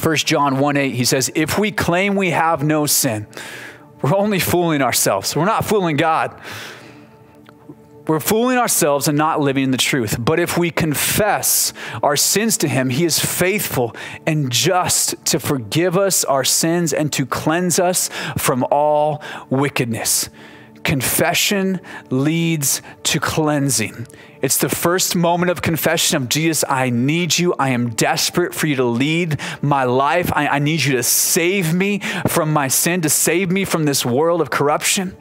1 0.00 0.16
John 0.18 0.60
1 0.60 0.76
8, 0.76 0.90
he 0.94 1.04
says, 1.04 1.32
If 1.34 1.58
we 1.58 1.72
claim 1.72 2.14
we 2.14 2.30
have 2.30 2.62
no 2.62 2.86
sin, 2.86 3.26
we're 4.02 4.14
only 4.14 4.38
fooling 4.38 4.80
ourselves. 4.80 5.34
We're 5.34 5.44
not 5.44 5.64
fooling 5.64 5.96
God. 5.96 6.40
We're 8.06 8.20
fooling 8.20 8.58
ourselves 8.58 9.08
and 9.08 9.16
not 9.16 9.40
living 9.40 9.64
in 9.64 9.70
the 9.70 9.78
truth. 9.78 10.16
But 10.18 10.38
if 10.38 10.58
we 10.58 10.70
confess 10.70 11.72
our 12.02 12.16
sins 12.16 12.58
to 12.58 12.68
Him, 12.68 12.90
He 12.90 13.04
is 13.04 13.18
faithful 13.18 13.96
and 14.26 14.52
just 14.52 15.24
to 15.26 15.40
forgive 15.40 15.96
us 15.96 16.24
our 16.24 16.44
sins 16.44 16.92
and 16.92 17.12
to 17.14 17.24
cleanse 17.24 17.78
us 17.78 18.10
from 18.36 18.64
all 18.70 19.22
wickedness. 19.48 20.28
Confession 20.82 21.80
leads 22.10 22.82
to 23.04 23.18
cleansing. 23.18 24.06
It's 24.42 24.58
the 24.58 24.68
first 24.68 25.16
moment 25.16 25.50
of 25.50 25.62
confession 25.62 26.18
of 26.18 26.28
Jesus, 26.28 26.62
I 26.68 26.90
need 26.90 27.38
you. 27.38 27.54
I 27.58 27.70
am 27.70 27.88
desperate 27.88 28.54
for 28.54 28.66
you 28.66 28.76
to 28.76 28.84
lead 28.84 29.40
my 29.62 29.84
life. 29.84 30.30
I, 30.34 30.46
I 30.48 30.58
need 30.58 30.84
you 30.84 30.96
to 30.96 31.02
save 31.02 31.72
me 31.72 32.00
from 32.28 32.52
my 32.52 32.68
sin, 32.68 33.00
to 33.00 33.08
save 33.08 33.50
me 33.50 33.64
from 33.64 33.86
this 33.86 34.04
world 34.04 34.42
of 34.42 34.50
corruption. 34.50 35.16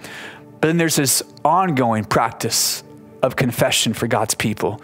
But 0.64 0.68
then 0.68 0.78
there's 0.78 0.96
this 0.96 1.22
ongoing 1.44 2.06
practice 2.06 2.86
of 3.22 3.36
confession 3.36 3.94
for 3.94 4.08
God's 4.08 4.34
people. 4.34 4.82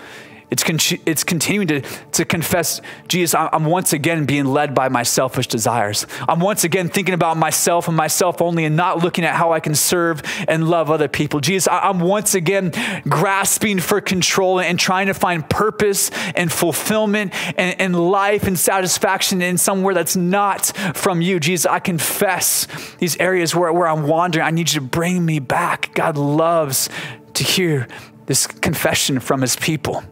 It's, 0.52 0.64
con- 0.64 1.00
it's 1.06 1.24
continuing 1.24 1.68
to, 1.68 1.82
to 2.14 2.26
confess, 2.26 2.82
Jesus, 3.08 3.36
I'm 3.36 3.66
once 3.66 3.94
again 3.94 4.26
being 4.26 4.46
led 4.46 4.74
by 4.74 4.90
my 4.90 5.04
selfish 5.04 5.48
desires. 5.48 6.08
I'm 6.28 6.40
once 6.40 6.64
again 6.64 6.90
thinking 6.90 7.14
about 7.14 7.38
myself 7.38 7.88
and 7.88 7.96
myself 7.96 8.42
only 8.42 8.66
and 8.66 8.76
not 8.76 9.04
looking 9.04 9.26
at 9.26 9.36
how 9.36 9.52
I 9.52 9.60
can 9.60 9.76
serve 9.76 10.24
and 10.48 10.68
love 10.68 10.90
other 10.90 11.08
people. 11.08 11.40
Jesus, 11.40 11.68
I'm 11.72 12.00
once 12.00 12.34
again 12.34 12.72
grasping 13.08 13.80
for 13.80 14.02
control 14.02 14.60
and 14.60 14.80
trying 14.80 15.08
to 15.08 15.14
find 15.14 15.48
purpose 15.48 16.10
and 16.36 16.52
fulfillment 16.52 17.34
and, 17.58 17.80
and 17.80 18.10
life 18.10 18.44
and 18.48 18.58
satisfaction 18.58 19.44
in 19.44 19.58
somewhere 19.58 19.94
that's 19.94 20.16
not 20.16 20.66
from 20.96 21.22
you. 21.22 21.40
Jesus, 21.40 21.68
I 21.68 21.80
confess 21.80 22.68
these 22.98 23.18
areas 23.18 23.56
where, 23.56 23.72
where 23.72 23.88
I'm 23.88 24.08
wandering. 24.08 24.46
I 24.46 24.52
need 24.52 24.74
you 24.74 24.80
to 24.80 24.86
bring 24.86 25.24
me 25.24 25.38
back. 25.38 25.94
God 25.94 26.18
loves 26.18 26.90
to 27.36 27.44
hear 27.44 27.88
this 28.26 28.48
confession 28.48 29.20
from 29.20 29.42
his 29.42 29.56
people. 29.56 30.04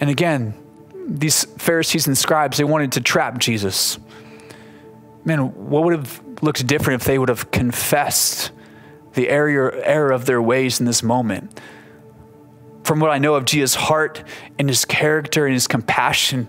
And 0.00 0.10
again, 0.10 0.54
these 1.06 1.44
Pharisees 1.58 2.06
and 2.06 2.16
scribes, 2.16 2.56
they 2.56 2.64
wanted 2.64 2.92
to 2.92 3.00
trap 3.00 3.38
Jesus. 3.38 3.98
Man, 5.24 5.68
what 5.68 5.84
would 5.84 5.92
have 5.92 6.22
looked 6.42 6.66
different 6.66 7.02
if 7.02 7.06
they 7.06 7.18
would 7.18 7.28
have 7.28 7.50
confessed 7.50 8.50
the 9.12 9.28
error, 9.28 9.72
error 9.84 10.12
of 10.12 10.24
their 10.24 10.40
ways 10.40 10.80
in 10.80 10.86
this 10.86 11.02
moment? 11.02 11.60
From 12.84 13.00
what 13.00 13.10
I 13.10 13.18
know 13.18 13.34
of 13.34 13.44
Jesus' 13.44 13.74
heart 13.74 14.24
and 14.58 14.68
his 14.68 14.84
character 14.84 15.44
and 15.44 15.52
his 15.52 15.66
compassion, 15.66 16.48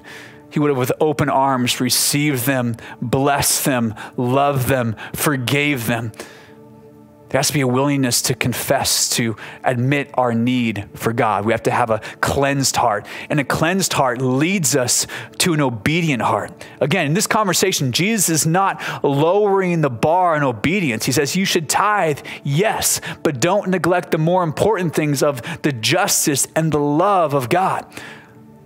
he 0.49 0.59
would 0.59 0.69
have, 0.69 0.77
with 0.77 0.91
open 0.99 1.29
arms, 1.29 1.79
received 1.79 2.45
them, 2.45 2.75
blessed 3.01 3.65
them, 3.65 3.93
loved 4.17 4.67
them, 4.67 4.95
forgave 5.13 5.87
them. 5.87 6.11
There 7.31 7.39
has 7.39 7.47
to 7.47 7.53
be 7.53 7.61
a 7.61 7.67
willingness 7.67 8.21
to 8.23 8.35
confess, 8.35 9.07
to 9.11 9.37
admit 9.63 10.09
our 10.15 10.33
need 10.33 10.89
for 10.95 11.13
God. 11.13 11.45
We 11.45 11.53
have 11.53 11.63
to 11.63 11.71
have 11.71 11.89
a 11.89 11.99
cleansed 12.19 12.75
heart. 12.75 13.07
And 13.29 13.39
a 13.39 13.45
cleansed 13.45 13.93
heart 13.93 14.21
leads 14.21 14.75
us 14.75 15.07
to 15.37 15.53
an 15.53 15.61
obedient 15.61 16.23
heart. 16.23 16.51
Again, 16.81 17.05
in 17.05 17.13
this 17.13 17.27
conversation, 17.27 17.93
Jesus 17.93 18.27
is 18.27 18.45
not 18.45 18.83
lowering 19.01 19.79
the 19.79 19.89
bar 19.89 20.35
on 20.35 20.43
obedience. 20.43 21.05
He 21.05 21.13
says, 21.13 21.37
You 21.37 21.45
should 21.45 21.69
tithe, 21.69 22.19
yes, 22.43 22.99
but 23.23 23.39
don't 23.39 23.69
neglect 23.69 24.11
the 24.11 24.17
more 24.17 24.43
important 24.43 24.93
things 24.93 25.23
of 25.23 25.41
the 25.61 25.71
justice 25.71 26.49
and 26.53 26.73
the 26.73 26.79
love 26.79 27.33
of 27.33 27.47
God. 27.47 27.85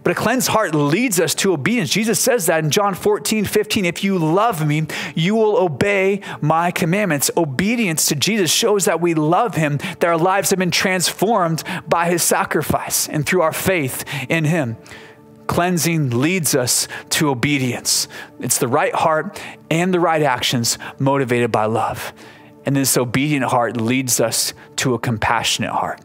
But 0.05 0.11
a 0.11 0.21
cleansed 0.21 0.49
heart 0.49 0.75
leads 0.75 1.19
us 1.19 1.33
to 1.33 1.51
obedience. 1.51 1.89
Jesus 1.89 2.19
says 2.19 2.45
that 2.45 2.63
in 2.63 2.69
John 2.69 2.93
14, 2.93 3.43
15. 3.43 3.85
If 3.85 4.03
you 4.03 4.19
love 4.19 4.63
me, 4.63 4.85
you 5.15 5.33
will 5.33 5.57
obey 5.57 6.21
my 6.41 6.69
commandments. 6.69 7.31
Obedience 7.35 8.05
to 8.09 8.15
Jesus 8.15 8.51
shows 8.51 8.85
that 8.85 9.01
we 9.01 9.15
love 9.15 9.55
him, 9.55 9.77
that 9.77 10.03
our 10.03 10.15
lives 10.15 10.51
have 10.51 10.59
been 10.59 10.69
transformed 10.69 11.63
by 11.87 12.07
his 12.07 12.21
sacrifice 12.21 13.09
and 13.09 13.25
through 13.25 13.41
our 13.41 13.51
faith 13.51 14.05
in 14.29 14.45
him. 14.45 14.77
Cleansing 15.47 16.11
leads 16.11 16.53
us 16.53 16.87
to 17.09 17.31
obedience. 17.31 18.07
It's 18.39 18.59
the 18.59 18.67
right 18.67 18.93
heart 18.93 19.41
and 19.71 19.91
the 19.91 19.99
right 19.99 20.21
actions 20.21 20.77
motivated 20.99 21.51
by 21.51 21.65
love. 21.65 22.13
And 22.63 22.75
this 22.75 22.95
obedient 22.95 23.45
heart 23.45 23.75
leads 23.75 24.19
us 24.19 24.53
to 24.75 24.93
a 24.93 24.99
compassionate 24.99 25.71
heart. 25.71 25.99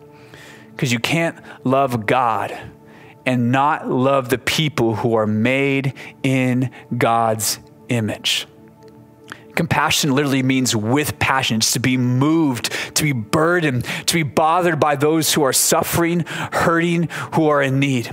Because 0.71 0.91
you 0.91 1.01
can't 1.01 1.39
love 1.65 2.07
God 2.07 2.59
and 3.31 3.53
not 3.53 3.89
love 3.89 4.29
the 4.29 4.39
people 4.39 4.97
who 4.97 5.15
are 5.15 5.27
made 5.27 5.95
in 6.25 6.69
God's 6.99 7.61
image. 7.89 8.49
Compassion 9.55 10.17
literally 10.17 10.43
means 10.43 10.75
with 10.75 11.17
passion. 11.21 11.59
It's 11.59 11.71
to 11.75 11.79
be 11.79 11.97
moved, 11.97 12.73
to 12.97 13.05
be 13.05 13.13
burdened, 13.13 13.85
to 14.07 14.15
be 14.15 14.25
bothered 14.25 14.81
by 14.81 14.97
those 14.97 15.33
who 15.33 15.45
are 15.45 15.53
suffering, 15.53 16.25
hurting, 16.27 17.09
who 17.35 17.47
are 17.47 17.63
in 17.63 17.79
need 17.79 18.11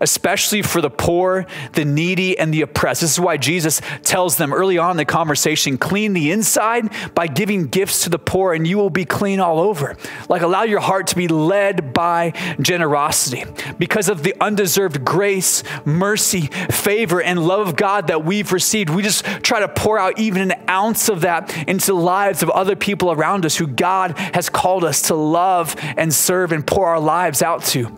especially 0.00 0.62
for 0.62 0.80
the 0.80 0.90
poor, 0.90 1.46
the 1.72 1.84
needy, 1.84 2.38
and 2.38 2.52
the 2.52 2.62
oppressed. 2.62 3.00
This 3.02 3.12
is 3.12 3.20
why 3.20 3.36
Jesus 3.36 3.80
tells 4.02 4.36
them 4.36 4.52
early 4.52 4.78
on 4.78 4.92
in 4.92 4.96
the 4.96 5.04
conversation 5.04 5.78
clean 5.78 6.12
the 6.12 6.30
inside 6.30 6.90
by 7.14 7.26
giving 7.26 7.66
gifts 7.66 8.04
to 8.04 8.10
the 8.10 8.18
poor, 8.18 8.52
and 8.52 8.66
you 8.66 8.76
will 8.78 8.90
be 8.90 9.04
clean 9.04 9.40
all 9.40 9.60
over. 9.60 9.96
Like, 10.28 10.42
allow 10.42 10.62
your 10.62 10.80
heart 10.80 11.08
to 11.08 11.16
be 11.16 11.28
led 11.28 11.92
by 11.92 12.32
generosity. 12.60 13.44
Because 13.78 14.08
of 14.08 14.22
the 14.22 14.34
undeserved 14.40 15.04
grace, 15.04 15.62
mercy, 15.84 16.42
favor, 16.70 17.20
and 17.20 17.46
love 17.46 17.68
of 17.68 17.76
God 17.76 18.06
that 18.08 18.24
we've 18.24 18.52
received, 18.52 18.90
we 18.90 19.02
just 19.02 19.24
try 19.42 19.60
to 19.60 19.68
pour 19.68 19.98
out 19.98 20.18
even 20.18 20.50
an 20.50 20.60
ounce 20.68 21.08
of 21.08 21.22
that 21.22 21.56
into 21.68 21.86
the 21.86 21.94
lives 21.94 22.42
of 22.42 22.50
other 22.50 22.76
people 22.76 23.12
around 23.12 23.44
us 23.44 23.56
who 23.56 23.66
God 23.66 24.16
has 24.18 24.48
called 24.48 24.84
us 24.84 25.02
to 25.02 25.14
love 25.14 25.76
and 25.96 26.12
serve 26.12 26.52
and 26.52 26.66
pour 26.66 26.86
our 26.86 27.00
lives 27.00 27.42
out 27.42 27.64
to. 27.64 27.94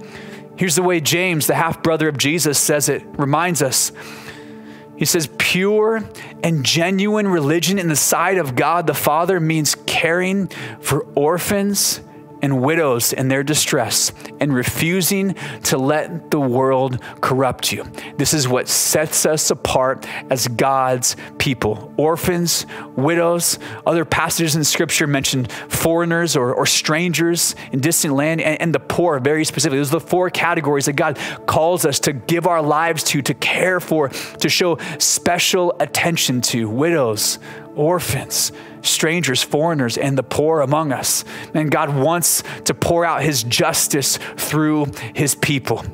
Here's 0.56 0.76
the 0.76 0.82
way 0.82 1.00
James, 1.00 1.46
the 1.46 1.54
half 1.54 1.82
brother 1.82 2.08
of 2.08 2.18
Jesus, 2.18 2.58
says 2.58 2.88
it, 2.88 3.04
reminds 3.18 3.62
us. 3.62 3.92
He 4.96 5.04
says, 5.04 5.28
pure 5.38 6.08
and 6.44 6.64
genuine 6.64 7.26
religion 7.26 7.78
in 7.78 7.88
the 7.88 7.96
sight 7.96 8.38
of 8.38 8.54
God 8.54 8.86
the 8.86 8.94
Father 8.94 9.40
means 9.40 9.74
caring 9.74 10.48
for 10.80 11.06
orphans 11.14 12.00
and 12.42 12.61
widows 12.61 13.12
in 13.12 13.28
their 13.28 13.42
distress 13.42 14.12
and 14.40 14.52
refusing 14.52 15.35
to 15.62 15.78
let 15.78 16.31
the 16.31 16.40
world 16.40 17.00
corrupt 17.20 17.72
you. 17.72 17.85
This 18.16 18.35
is 18.35 18.48
what 18.48 18.68
sets 18.68 19.24
us 19.24 19.50
apart 19.50 20.07
as 20.28 20.48
God's 20.48 21.16
people. 21.38 21.94
Orphans, 21.96 22.66
widows, 22.96 23.59
other 23.87 24.05
passages 24.05 24.57
in 24.57 24.64
Scripture 24.64 25.07
mention 25.07 25.46
foreigners 25.68 26.37
or, 26.37 26.52
or 26.52 26.66
strangers 26.66 27.55
in 27.70 27.81
distant 27.81 28.14
land, 28.14 28.40
and, 28.40 28.61
and 28.61 28.74
the 28.74 28.81
poor, 28.81 29.20
very 29.20 29.44
specifically. 29.44 29.78
Those 29.78 29.90
are 29.90 30.00
the 30.00 30.07
four 30.07 30.28
categories 30.31 30.87
that 30.87 30.94
God 30.94 31.18
calls 31.46 31.85
us 31.85 32.00
to 32.00 32.12
give 32.12 32.46
our 32.46 32.61
lives 32.61 33.05
to, 33.05 33.22
to 33.22 33.35
care 33.35 33.78
for, 33.78 34.09
to 34.09 34.48
show 34.48 34.78
special 34.98 35.74
attention 35.78 36.40
to 36.40 36.68
widows, 36.68 37.38
orphans, 37.74 38.52
strangers, 38.82 39.42
foreigners, 39.42 39.96
and 39.96 40.16
the 40.16 40.22
poor 40.22 40.61
among 40.61 40.92
us. 40.92 41.24
And 41.54 41.70
God 41.70 41.94
wants 41.94 42.42
to 42.64 42.74
pour 42.74 43.04
out 43.04 43.22
his 43.22 43.42
justice 43.42 44.18
through 44.37 44.87
his 45.14 45.35
people. 45.35 45.85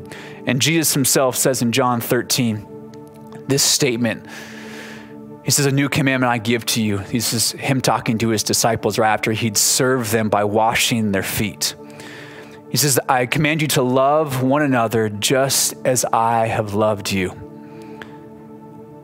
And 0.46 0.60
Jesus 0.62 0.94
himself 0.94 1.36
says 1.36 1.62
in 1.62 1.72
John 1.72 2.00
13, 2.00 2.66
this 3.48 3.62
statement. 3.62 4.26
He 5.44 5.50
says, 5.50 5.66
A 5.66 5.72
new 5.72 5.88
commandment 5.88 6.30
I 6.30 6.38
give 6.38 6.66
to 6.66 6.82
you. 6.82 6.98
This 6.98 7.32
is 7.32 7.52
him 7.52 7.80
talking 7.80 8.18
to 8.18 8.28
his 8.28 8.42
disciples 8.42 8.98
right 8.98 9.12
after 9.12 9.32
he'd 9.32 9.56
served 9.56 10.12
them 10.12 10.28
by 10.28 10.44
washing 10.44 11.12
their 11.12 11.22
feet. 11.22 11.74
He 12.70 12.76
says, 12.76 13.00
I 13.08 13.24
command 13.24 13.62
you 13.62 13.68
to 13.68 13.82
love 13.82 14.42
one 14.42 14.60
another 14.60 15.08
just 15.08 15.74
as 15.86 16.04
I 16.04 16.48
have 16.48 16.74
loved 16.74 17.10
you 17.10 17.47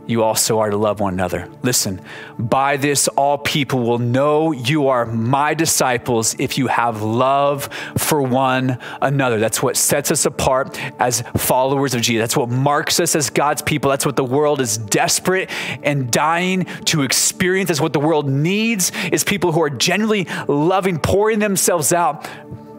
you 0.07 0.23
also 0.23 0.61
are 0.61 0.71
to 0.71 0.77
love 0.77 1.01
one 1.01 1.15
another. 1.15 1.49
Listen, 1.63 2.01
by 2.39 2.77
this 2.77 3.09
all 3.09 3.39
people 3.39 3.81
will 3.81 3.99
know 3.99 4.53
you 4.53 4.89
are 4.89 5.07
my 5.07 5.55
disciples 5.55 6.37
if 6.39 6.59
you 6.59 6.67
have 6.67 7.03
love 7.03 7.69
for 7.97 8.21
one 8.23 8.79
another. 9.01 9.39
That's 9.39 9.63
what 9.63 9.77
sets 9.77 10.11
us 10.11 10.27
apart 10.27 10.79
as 11.01 11.23
followers 11.37 11.95
of 11.95 12.03
Jesus. 12.03 12.23
That's 12.23 12.37
what 12.37 12.49
marks 12.49 13.01
us 13.01 13.17
as 13.17 13.31
God's 13.31 13.63
people. 13.63 13.91
That's 13.91 14.07
what 14.07 14.17
the 14.17 14.25
world 14.25 14.61
is 14.61 14.77
desperate 14.77 15.51
and 15.83 16.11
dying 16.11 16.65
to 16.87 17.03
experience. 17.03 17.69
That's 17.69 17.81
what 17.81 17.93
the 17.93 18.01
world 18.01 18.29
needs 18.29 18.93
is 19.13 19.25
people 19.25 19.53
who 19.53 19.63
are 19.63 19.71
genuinely 19.71 20.27
loving, 20.49 20.99
pouring 20.99 21.39
themselves 21.39 21.93
out 21.93 22.29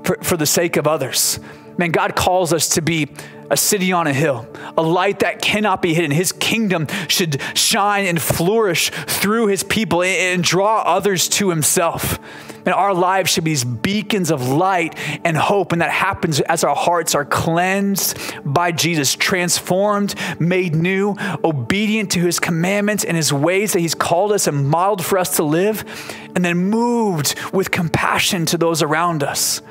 for, 0.03 0.17
for 0.21 0.37
the 0.37 0.45
sake 0.45 0.77
of 0.77 0.87
others. 0.87 1.39
Man, 1.77 1.91
God 1.91 2.15
calls 2.15 2.53
us 2.53 2.69
to 2.69 2.81
be 2.81 3.09
a 3.49 3.57
city 3.57 3.91
on 3.91 4.07
a 4.07 4.13
hill, 4.13 4.47
a 4.77 4.81
light 4.81 5.19
that 5.19 5.41
cannot 5.41 5.81
be 5.81 5.93
hidden. 5.93 6.11
His 6.11 6.31
kingdom 6.31 6.87
should 7.07 7.41
shine 7.53 8.05
and 8.05 8.21
flourish 8.21 8.89
through 8.89 9.47
his 9.47 9.63
people 9.63 10.03
and 10.03 10.43
draw 10.43 10.81
others 10.81 11.27
to 11.29 11.49
himself. 11.49 12.19
And 12.65 12.73
our 12.73 12.95
lives 12.95 13.31
should 13.31 13.43
be 13.43 13.51
these 13.51 13.63
beacons 13.63 14.31
of 14.31 14.49
light 14.49 14.97
and 15.23 15.37
hope. 15.37 15.71
And 15.71 15.81
that 15.81 15.91
happens 15.91 16.39
as 16.41 16.63
our 16.63 16.75
hearts 16.75 17.13
are 17.13 17.23
cleansed 17.23 18.17
by 18.43 18.71
Jesus, 18.71 19.13
transformed, 19.13 20.15
made 20.39 20.73
new, 20.73 21.15
obedient 21.43 22.11
to 22.13 22.21
his 22.21 22.39
commandments 22.39 23.03
and 23.03 23.15
his 23.15 23.31
ways 23.31 23.73
that 23.73 23.81
he's 23.81 23.93
called 23.93 24.31
us 24.31 24.47
and 24.47 24.67
modeled 24.67 25.05
for 25.05 25.19
us 25.19 25.35
to 25.35 25.43
live, 25.43 25.85
and 26.33 26.43
then 26.43 26.57
moved 26.57 27.35
with 27.53 27.69
compassion 27.69 28.47
to 28.47 28.57
those 28.57 28.81
around 28.81 29.21
us. 29.21 29.61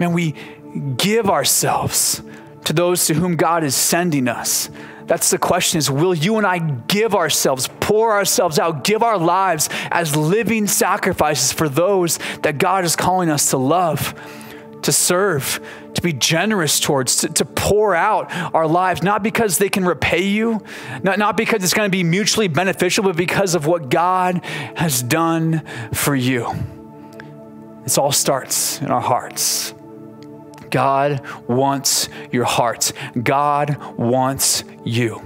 Man, 0.00 0.12
we 0.12 0.34
give 0.96 1.30
ourselves 1.30 2.20
to 2.66 2.72
those 2.72 3.06
to 3.06 3.14
whom 3.14 3.36
God 3.36 3.64
is 3.64 3.74
sending 3.74 4.28
us. 4.28 4.68
That's 5.06 5.30
the 5.30 5.38
question 5.38 5.78
is 5.78 5.90
will 5.90 6.14
you 6.14 6.36
and 6.36 6.46
I 6.46 6.58
give 6.58 7.14
ourselves, 7.14 7.68
pour 7.80 8.12
ourselves 8.12 8.58
out, 8.58 8.84
give 8.84 9.02
our 9.02 9.18
lives 9.18 9.68
as 9.90 10.16
living 10.16 10.66
sacrifices 10.66 11.52
for 11.52 11.68
those 11.68 12.18
that 12.42 12.58
God 12.58 12.84
is 12.84 12.96
calling 12.96 13.30
us 13.30 13.50
to 13.50 13.56
love, 13.56 14.14
to 14.82 14.90
serve, 14.90 15.60
to 15.94 16.02
be 16.02 16.12
generous 16.12 16.80
towards, 16.80 17.18
to, 17.18 17.28
to 17.28 17.44
pour 17.44 17.94
out 17.94 18.32
our 18.52 18.66
lives, 18.66 19.02
not 19.02 19.22
because 19.22 19.58
they 19.58 19.68
can 19.68 19.84
repay 19.84 20.24
you, 20.24 20.60
not, 21.04 21.20
not 21.20 21.36
because 21.36 21.62
it's 21.62 21.74
going 21.74 21.88
to 21.88 21.96
be 21.96 22.02
mutually 22.02 22.48
beneficial, 22.48 23.04
but 23.04 23.16
because 23.16 23.54
of 23.54 23.66
what 23.66 23.88
God 23.88 24.44
has 24.74 25.02
done 25.04 25.62
for 25.92 26.16
you. 26.16 26.52
This 27.84 27.96
all 27.96 28.10
starts 28.10 28.80
in 28.82 28.88
our 28.88 29.00
hearts. 29.00 29.72
God 30.76 31.22
wants 31.48 32.10
your 32.30 32.44
heart. 32.44 32.92
God 33.22 33.78
wants 33.96 34.62
you. 34.84 35.22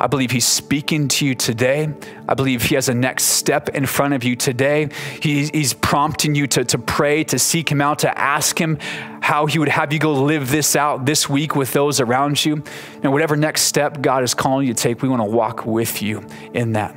I 0.00 0.08
believe 0.08 0.32
He's 0.32 0.48
speaking 0.48 1.06
to 1.06 1.24
you 1.24 1.36
today. 1.36 1.94
I 2.28 2.34
believe 2.34 2.64
He 2.64 2.74
has 2.74 2.88
a 2.88 2.94
next 2.94 3.26
step 3.26 3.68
in 3.68 3.86
front 3.86 4.14
of 4.14 4.24
you 4.24 4.34
today. 4.34 4.88
he's 5.20 5.74
prompting 5.74 6.34
you 6.34 6.48
to, 6.48 6.64
to 6.64 6.76
pray, 6.76 7.22
to 7.22 7.38
seek 7.38 7.70
Him 7.70 7.80
out, 7.80 8.00
to 8.00 8.18
ask 8.18 8.60
Him 8.60 8.80
how 9.20 9.46
He 9.46 9.60
would 9.60 9.68
have 9.68 9.92
you 9.92 10.00
go 10.00 10.12
live 10.12 10.50
this 10.50 10.74
out 10.74 11.06
this 11.06 11.28
week 11.28 11.54
with 11.54 11.72
those 11.72 12.00
around 12.00 12.44
you. 12.44 12.64
And 13.04 13.12
whatever 13.12 13.36
next 13.36 13.62
step 13.62 14.02
God 14.02 14.24
is 14.24 14.34
calling 14.34 14.66
you 14.66 14.74
to 14.74 14.82
take, 14.82 15.02
we 15.02 15.08
want 15.08 15.22
to 15.22 15.30
walk 15.30 15.64
with 15.64 16.02
you 16.02 16.26
in 16.52 16.72
that 16.72 16.96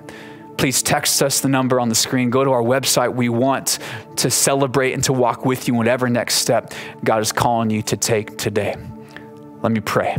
please 0.58 0.82
text 0.82 1.22
us 1.22 1.41
the 1.41 1.50
number 1.50 1.80
on 1.80 1.89
the 1.89 1.96
screen. 1.96 2.30
Go 2.30 2.44
to 2.44 2.52
our 2.52 2.62
website. 2.62 3.13
We 3.13 3.30
want 3.30 3.80
to 4.18 4.30
celebrate 4.30 4.94
and 4.94 5.04
to 5.06 5.13
walk 5.13 5.46
with 5.46 5.68
you 5.68 5.74
in 5.74 5.78
whatever 5.78 6.10
next 6.10 6.36
step 6.36 6.74
God 7.04 7.22
is 7.22 7.32
calling 7.32 7.70
you 7.70 7.82
to 7.84 7.98
take 7.98 8.38
today. 8.38 8.76
Let 9.62 9.72
me 9.72 9.80
pray. 9.82 10.18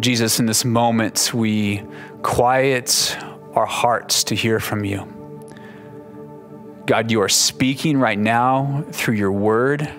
Jesus, 0.00 0.38
in 0.38 0.46
this 0.46 0.64
moment, 0.64 1.32
we 1.32 1.82
quiet 2.22 3.16
our 3.54 3.64
hearts 3.64 4.24
to 4.24 4.34
hear 4.34 4.60
from 4.60 4.84
you. 4.84 5.10
God, 6.86 7.10
you 7.10 7.22
are 7.22 7.28
speaking 7.28 7.98
right 7.98 8.18
now 8.18 8.84
through 8.90 9.14
your 9.14 9.32
word. 9.32 9.90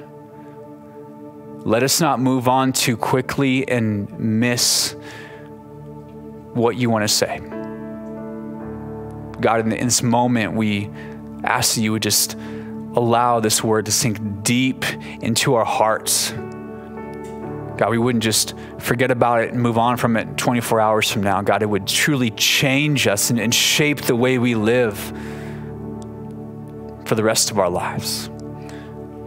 Let 1.66 1.82
us 1.82 2.00
not 2.00 2.20
move 2.20 2.48
on 2.48 2.74
too 2.74 2.96
quickly 2.96 3.68
and 3.68 4.08
miss 4.20 4.96
what 6.54 6.76
you 6.76 6.92
want 6.92 7.06
to 7.06 7.08
say. 7.08 7.40
God, 9.42 9.62
in 9.62 9.70
this 9.70 10.04
moment, 10.04 10.54
we 10.54 10.92
ask 11.44 11.74
that 11.74 11.82
you 11.82 11.92
would 11.92 12.04
just 12.04 12.36
allow 12.36 13.40
this 13.40 13.64
word 13.64 13.88
to 13.88 13.92
sink 13.92 14.44
deep 14.44 14.86
into 15.24 15.56
our 15.56 15.66
hearts. 15.66 16.34
God, 17.78 17.90
we 17.90 17.98
wouldn't 17.98 18.24
just 18.24 18.54
forget 18.78 19.10
about 19.10 19.42
it 19.42 19.52
and 19.52 19.60
move 19.60 19.80
on 19.80 19.98
from 19.98 20.18
it 20.18 20.38
24 20.38 20.80
hours 20.80 21.12
from 21.12 21.24
now. 21.24 21.42
God, 21.42 21.64
it 21.64 21.66
would 21.66 21.88
truly 21.88 22.30
change 22.30 23.08
us 23.08 23.32
and, 23.32 23.40
and 23.40 23.52
shape 23.52 24.02
the 24.02 24.16
way 24.16 24.38
we 24.38 24.54
live 24.54 25.00
for 27.06 27.16
the 27.16 27.24
rest 27.24 27.50
of 27.50 27.58
our 27.58 27.72
lives. 27.72 28.30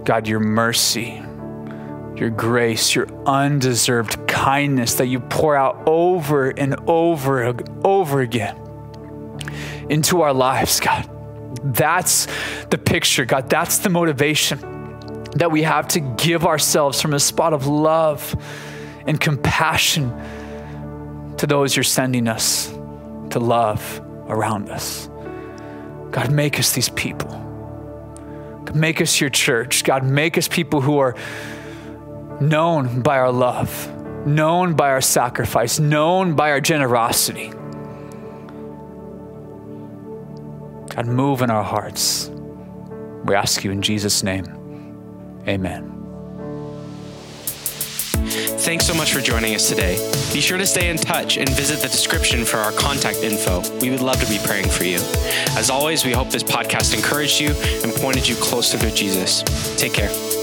God, 0.05 0.29
your 0.29 0.38
mercy 0.38 1.24
your 2.18 2.31
grace, 2.31 2.94
your 2.94 3.07
undeserved 3.26 4.26
kindness 4.26 4.94
that 4.94 5.07
you 5.07 5.20
pour 5.20 5.57
out 5.57 5.83
over 5.87 6.50
and 6.50 6.76
over 6.88 7.42
and 7.42 7.87
over 7.87 8.20
again 8.20 8.57
into 9.88 10.22
our 10.22 10.35
lives, 10.35 10.81
God. 10.81 11.09
That's 11.62 12.26
the 12.70 12.78
picture, 12.78 13.24
God. 13.24 13.48
That's 13.48 13.78
the 13.78 13.88
motivation 13.88 14.59
that 15.37 15.50
we 15.50 15.62
have 15.62 15.88
to 15.88 16.00
give 16.00 16.46
ourselves 16.46 17.00
from 17.00 17.14
a 17.14 17.20
spot 17.20 17.52
of 17.52 17.66
love 17.66 18.35
and 19.07 19.20
compassion 19.20 20.11
to 21.38 21.46
those 21.46 21.76
you're 21.76 21.85
sending 21.85 22.28
us 22.28 22.68
to 23.31 23.38
love 23.38 24.00
around 24.28 24.70
us. 24.70 25.09
God, 26.11 26.31
make 26.31 26.59
us 26.59 26.72
these 26.72 26.88
people. 26.88 27.31
God, 28.64 28.74
make 28.74 29.00
us 29.00 29.20
your 29.20 29.31
church. 29.31 29.85
God, 29.85 30.04
make 30.04 30.37
us 30.37 30.48
people 30.48 30.81
who 30.81 30.98
are 30.98 31.14
known 32.40 33.03
by 33.03 33.18
our 33.18 33.33
love, 33.33 34.27
known 34.27 34.74
by 34.74 34.90
our 34.90 35.01
sacrifice, 35.01 35.79
known 35.79 36.35
by 36.35 36.51
our 36.51 36.61
generosity. 36.61 37.48
God, 40.94 41.07
move 41.07 41.42
in 41.42 41.51
our 41.51 41.64
hearts. 41.64 42.31
We 43.24 43.35
ask 43.35 43.64
you 43.64 43.70
in 43.70 43.83
Jesus' 43.83 44.22
name. 44.22 45.42
Amen. 45.46 45.94
Thanks 48.68 48.87
so 48.87 48.94
much 48.94 49.14
for 49.14 49.20
joining 49.20 49.55
us 49.55 49.68
today. 49.68 49.96
Be 50.33 50.40
sure 50.40 50.59
to 50.59 50.66
stay 50.66 50.90
in 50.90 50.96
touch 50.96 51.38
and 51.38 51.48
visit 51.51 51.81
the 51.81 51.88
description 51.88 52.44
for 52.44 52.59
our 52.59 52.72
contact 52.72 53.18
info. 53.18 53.62
We 53.79 53.90
would 53.90 54.03
love 54.03 54.20
to 54.20 54.29
be 54.29 54.38
praying 54.44 54.68
for 54.68 54.85
you. 54.85 54.98
As 55.57 55.70
always, 55.70 56.05
we 56.05 56.12
hope 56.12 56.29
this 56.29 56.42
podcast 56.42 56.94
encouraged 56.94 57.40
you 57.40 57.51
and 57.83 57.92
pointed 57.94 58.29
you 58.29 58.35
closer 58.37 58.77
to 58.77 58.94
Jesus. 58.94 59.42
Take 59.79 59.94
care. 59.94 60.38